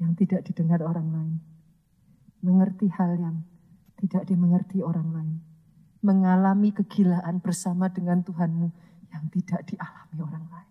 [0.02, 1.55] yang tidak didengar orang lain
[2.46, 3.36] mengerti hal yang
[3.98, 5.36] tidak dimengerti orang lain.
[6.06, 8.68] Mengalami kegilaan bersama dengan Tuhanmu
[9.10, 10.70] yang tidak dialami orang lain.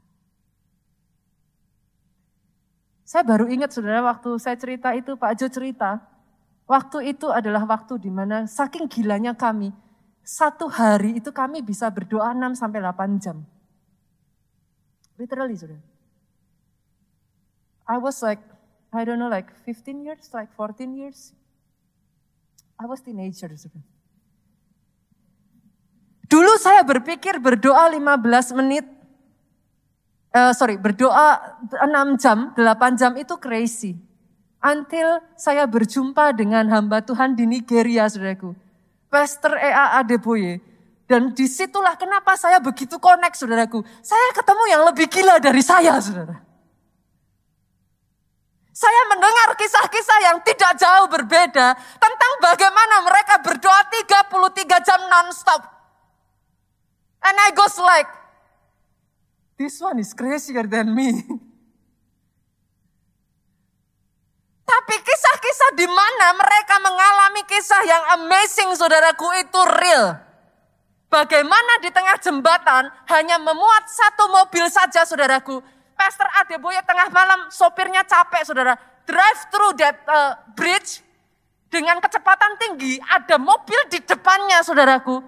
[3.04, 6.00] Saya baru ingat saudara waktu saya cerita itu, Pak Jo cerita,
[6.66, 9.70] waktu itu adalah waktu di mana saking gilanya kami,
[10.26, 13.46] satu hari itu kami bisa berdoa 6 sampai 8 jam.
[15.20, 15.84] Literally saudara.
[17.86, 18.42] I was like,
[18.90, 21.38] I don't know, like 15 years, like 14 years.
[22.76, 23.48] I was teenager.
[26.26, 28.86] Dulu saya berpikir berdoa 15 menit,
[30.36, 33.96] uh, sorry berdoa 6 jam, 8 jam itu crazy.
[34.66, 38.58] Until saya berjumpa dengan hamba Tuhan di Nigeria, saudaraku.
[39.14, 40.02] Pastor E.A.
[40.02, 40.58] Adeboye.
[41.06, 43.86] Dan di situlah kenapa saya begitu connect, saudaraku.
[44.02, 46.45] Saya ketemu yang lebih gila dari saya, saudara.
[48.76, 55.64] Saya mendengar kisah-kisah yang tidak jauh berbeda tentang bagaimana mereka berdoa 33 jam non-stop.
[57.24, 58.12] And I goes like,
[59.56, 61.24] this one is crazier than me.
[64.68, 70.20] Tapi kisah-kisah di mana mereka mengalami kisah yang amazing saudaraku itu real.
[71.08, 75.64] Bagaimana di tengah jembatan hanya memuat satu mobil saja saudaraku
[75.96, 78.76] Pastor Adeboye tengah malam sopirnya capek saudara.
[79.08, 81.00] Drive through that uh, bridge
[81.72, 83.00] dengan kecepatan tinggi.
[83.00, 85.24] Ada mobil di depannya saudaraku.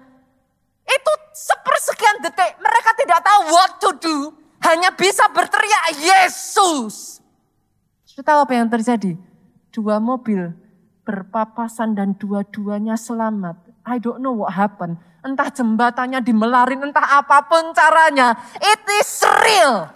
[0.88, 4.16] Itu sepersekian detik mereka tidak tahu what to do.
[4.64, 7.22] Hanya bisa berteriak Yesus.
[8.02, 9.14] Sudah tahu apa yang terjadi?
[9.70, 10.50] Dua mobil
[11.06, 13.56] berpapasan dan dua-duanya selamat.
[13.88, 15.00] I don't know what happened.
[15.24, 18.36] Entah jembatannya dimelarin, entah apa pun caranya.
[18.60, 19.88] It is real.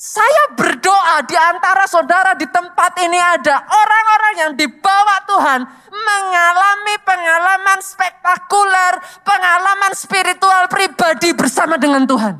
[0.00, 5.60] Saya berdoa di antara saudara di tempat ini ada orang-orang yang dibawa Tuhan
[5.92, 12.32] mengalami pengalaman spektakuler, pengalaman spiritual pribadi bersama dengan Tuhan.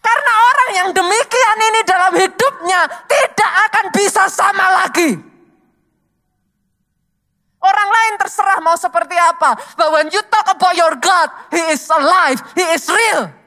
[0.00, 5.20] Karena orang yang demikian ini dalam hidupnya tidak akan bisa sama lagi.
[7.60, 9.52] Orang lain terserah mau seperti apa.
[9.76, 13.44] But when you talk about your God, He is alive, He is real.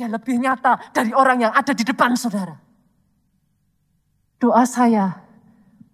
[0.00, 2.56] Dia lebih nyata dari orang yang ada di depan saudara.
[4.40, 5.20] Doa saya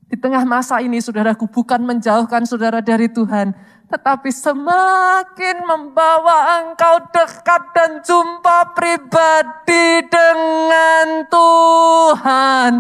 [0.07, 3.51] di tengah masa ini saudaraku bukan menjauhkan saudara dari Tuhan.
[3.91, 12.75] Tetapi semakin membawa engkau dekat dan jumpa pribadi dengan Tuhan.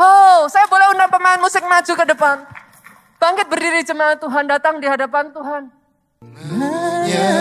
[0.00, 2.40] Oh, saya boleh undang pemain musik maju ke depan.
[3.20, 5.68] Bangkit berdiri jemaat Tuhan, datang di hadapan Tuhan.
[6.32, 7.34] Hanya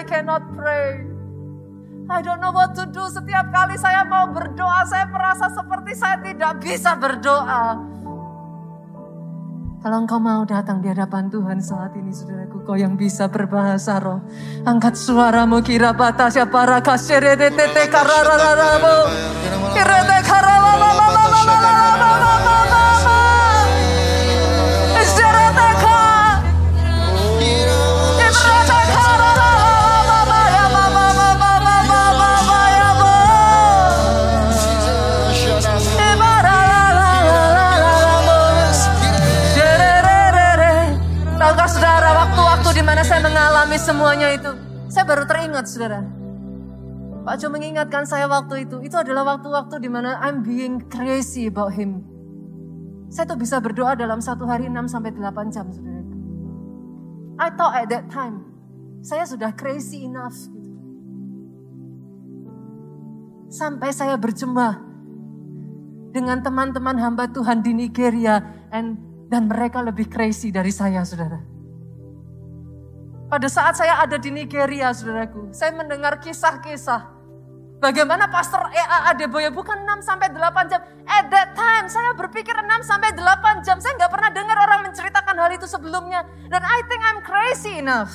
[0.00, 1.04] I cannot pray.
[2.08, 3.04] I don't know what to do.
[3.12, 7.76] Setiap kali saya mau berdoa, saya merasa seperti saya tidak bisa berdoa.
[9.84, 14.24] Kalau engkau mau datang di hadapan Tuhan saat ini, saudaraku, kau yang bisa berbahasa roh.
[14.64, 17.36] Angkat suaramu kira batasya para kasyere
[17.92, 18.96] kararararamu.
[19.76, 20.19] Kira
[43.10, 44.54] saya mengalami semuanya itu,
[44.86, 46.06] saya baru teringat saudara.
[47.26, 51.74] Pak Jo mengingatkan saya waktu itu, itu adalah waktu-waktu di mana I'm being crazy about
[51.74, 52.06] him.
[53.10, 56.06] Saya tuh bisa berdoa dalam satu hari 6 sampai 8 jam saudara.
[57.42, 58.46] I thought at that time,
[59.02, 60.38] saya sudah crazy enough.
[60.46, 60.70] Gitu.
[63.50, 64.78] Sampai saya berjemaah
[66.14, 68.38] dengan teman-teman hamba Tuhan di Nigeria
[68.70, 71.59] and, dan mereka lebih crazy dari saya, saudara.
[73.30, 77.20] Pada saat saya ada di Nigeria, saudaraku, saya mendengar kisah-kisah
[77.80, 80.84] Bagaimana Pastor EA Adeboye bukan 6 sampai 8 jam.
[81.08, 83.80] At that time saya berpikir 6 sampai 8 jam.
[83.80, 86.28] Saya nggak pernah dengar orang menceritakan hal itu sebelumnya.
[86.52, 88.12] Dan I think I'm crazy enough.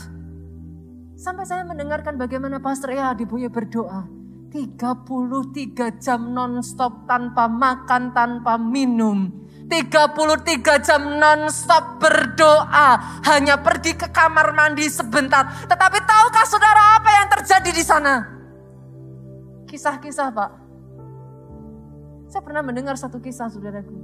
[1.17, 4.05] Sampai saya mendengarkan bagaimana Pastor EA Adeboye berdoa.
[4.53, 9.44] 33 jam non-stop tanpa makan, tanpa minum.
[9.65, 13.21] 33 jam non-stop berdoa.
[13.25, 15.65] Hanya pergi ke kamar mandi sebentar.
[15.65, 18.13] Tetapi tahukah saudara apa yang terjadi di sana?
[19.65, 20.51] Kisah-kisah pak.
[22.29, 23.95] Saya pernah mendengar satu kisah saudaraku.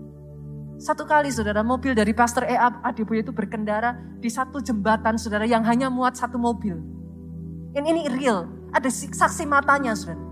[0.82, 5.62] Satu kali saudara mobil dari Pastor Ea Adeboye itu berkendara di satu jembatan saudara yang
[5.62, 6.74] hanya muat satu mobil.
[7.78, 10.31] Dan ini real, ada saksi matanya saudara.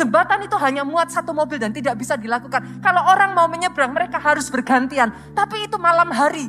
[0.00, 2.80] Jembatan itu hanya muat satu mobil dan tidak bisa dilakukan.
[2.80, 5.12] Kalau orang mau menyeberang mereka harus bergantian.
[5.36, 6.48] Tapi itu malam hari.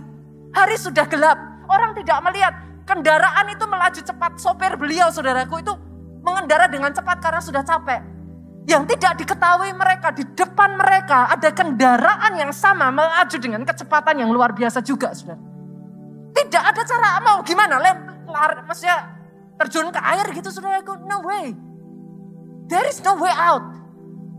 [0.55, 1.35] Hari sudah gelap.
[1.67, 2.55] Orang tidak melihat.
[2.87, 4.39] Kendaraan itu melaju cepat.
[4.39, 5.75] Sopir beliau saudaraku itu
[6.23, 7.99] mengendara dengan cepat karena sudah capek.
[8.71, 14.31] Yang tidak diketahui mereka, di depan mereka ada kendaraan yang sama melaju dengan kecepatan yang
[14.31, 15.41] luar biasa juga, saudara.
[16.31, 19.11] Tidak ada cara mau gimana, lari, maksudnya
[19.59, 20.93] terjun ke air gitu, saudaraku.
[21.03, 21.70] No way.
[22.69, 23.81] There is no way out.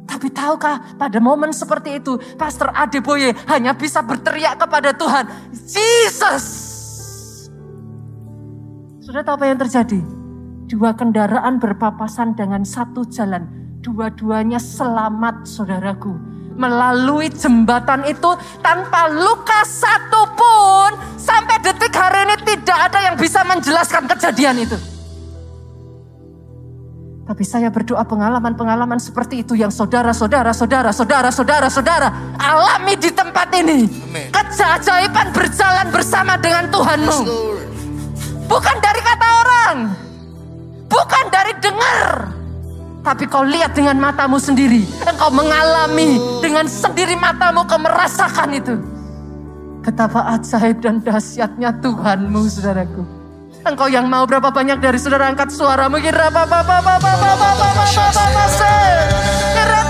[0.06, 6.44] Tapi tahukah pada momen seperti itu, Pastor Adeboye hanya bisa berteriak kepada Tuhan, Jesus.
[9.02, 10.00] Sudah tahu apa yang terjadi?
[10.68, 13.44] Dua kendaraan berpapasan dengan satu jalan.
[13.82, 16.14] Dua-duanya selamat saudaraku.
[16.54, 20.96] Melalui jembatan itu tanpa luka satupun.
[21.16, 24.76] Sampai detik hari ini tidak ada yang bisa menjelaskan kejadian itu.
[27.22, 33.86] Tapi saya berdoa pengalaman-pengalaman seperti itu yang saudara-saudara, saudara-saudara, saudara-saudara alami di tempat ini.
[34.52, 37.18] Keajaiban berjalan bersama dengan Tuhanmu.
[38.50, 39.76] Bukan dari kata orang.
[40.90, 42.08] Bukan dari dengar.
[43.06, 44.82] Tapi kau lihat dengan matamu sendiri.
[45.06, 48.74] Engkau mengalami dengan sendiri matamu kau merasakan itu.
[49.82, 53.21] Betapa ajaib dan dahsyatnya Tuhanmu saudaraku.
[53.62, 57.10] Engkau yang mau berapa banyak dari saudara angkat suara mungkin apa apa apa apa apa
[57.14, 59.81] apa apa apa apa apa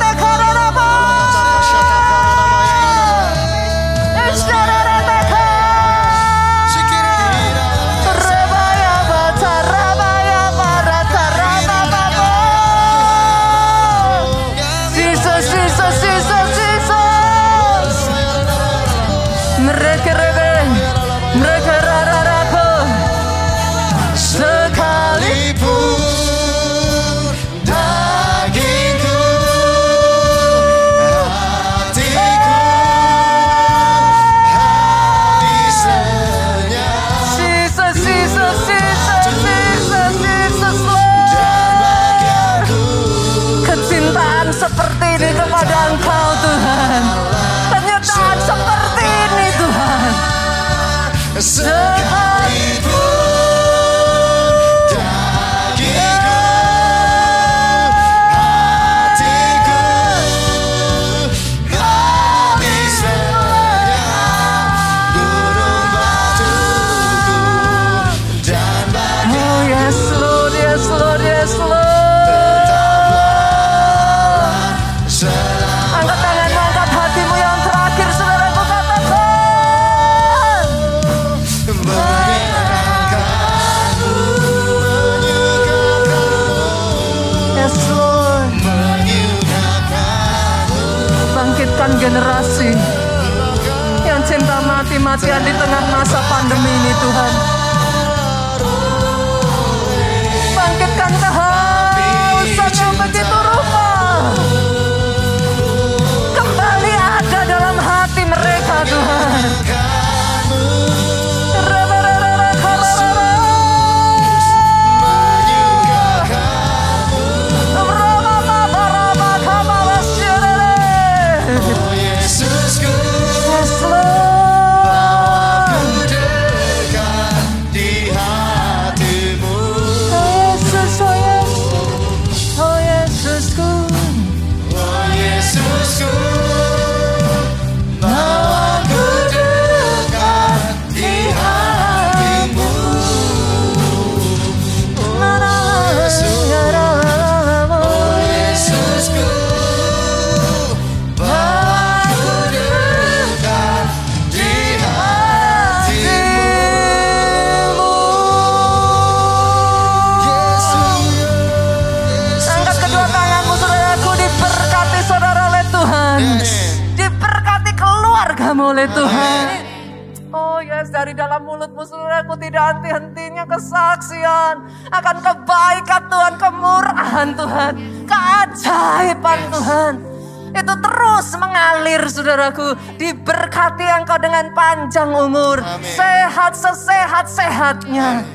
[182.43, 182.75] saudaraku.
[182.99, 185.63] Diberkati engkau dengan panjang umur.
[185.95, 188.27] Sehat sesehat-sehatnya.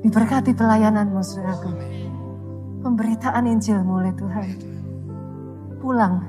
[0.00, 1.70] Diberkati pelayananmu saudaraku.
[2.80, 4.48] Pemberitaan Injilmu oleh Tuhan.
[5.84, 6.24] Pulang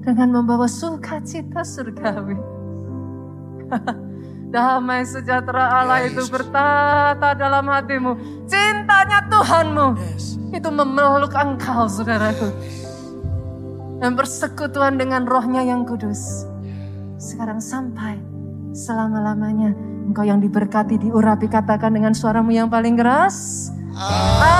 [0.00, 2.38] dengan membawa sukacita surgawi.
[4.50, 8.18] Damai sejahtera Allah itu bertata dalam hatimu.
[8.50, 9.86] Cintanya Tuhanmu
[10.50, 12.50] itu memeluk engkau saudaraku.
[14.00, 16.48] Dan bersekutuan dengan rohnya yang kudus.
[17.20, 18.16] Sekarang sampai
[18.72, 19.76] selama-lamanya.
[20.08, 23.68] Engkau yang diberkati, diurapi, katakan dengan suaramu yang paling keras.
[23.94, 24.59] Amin.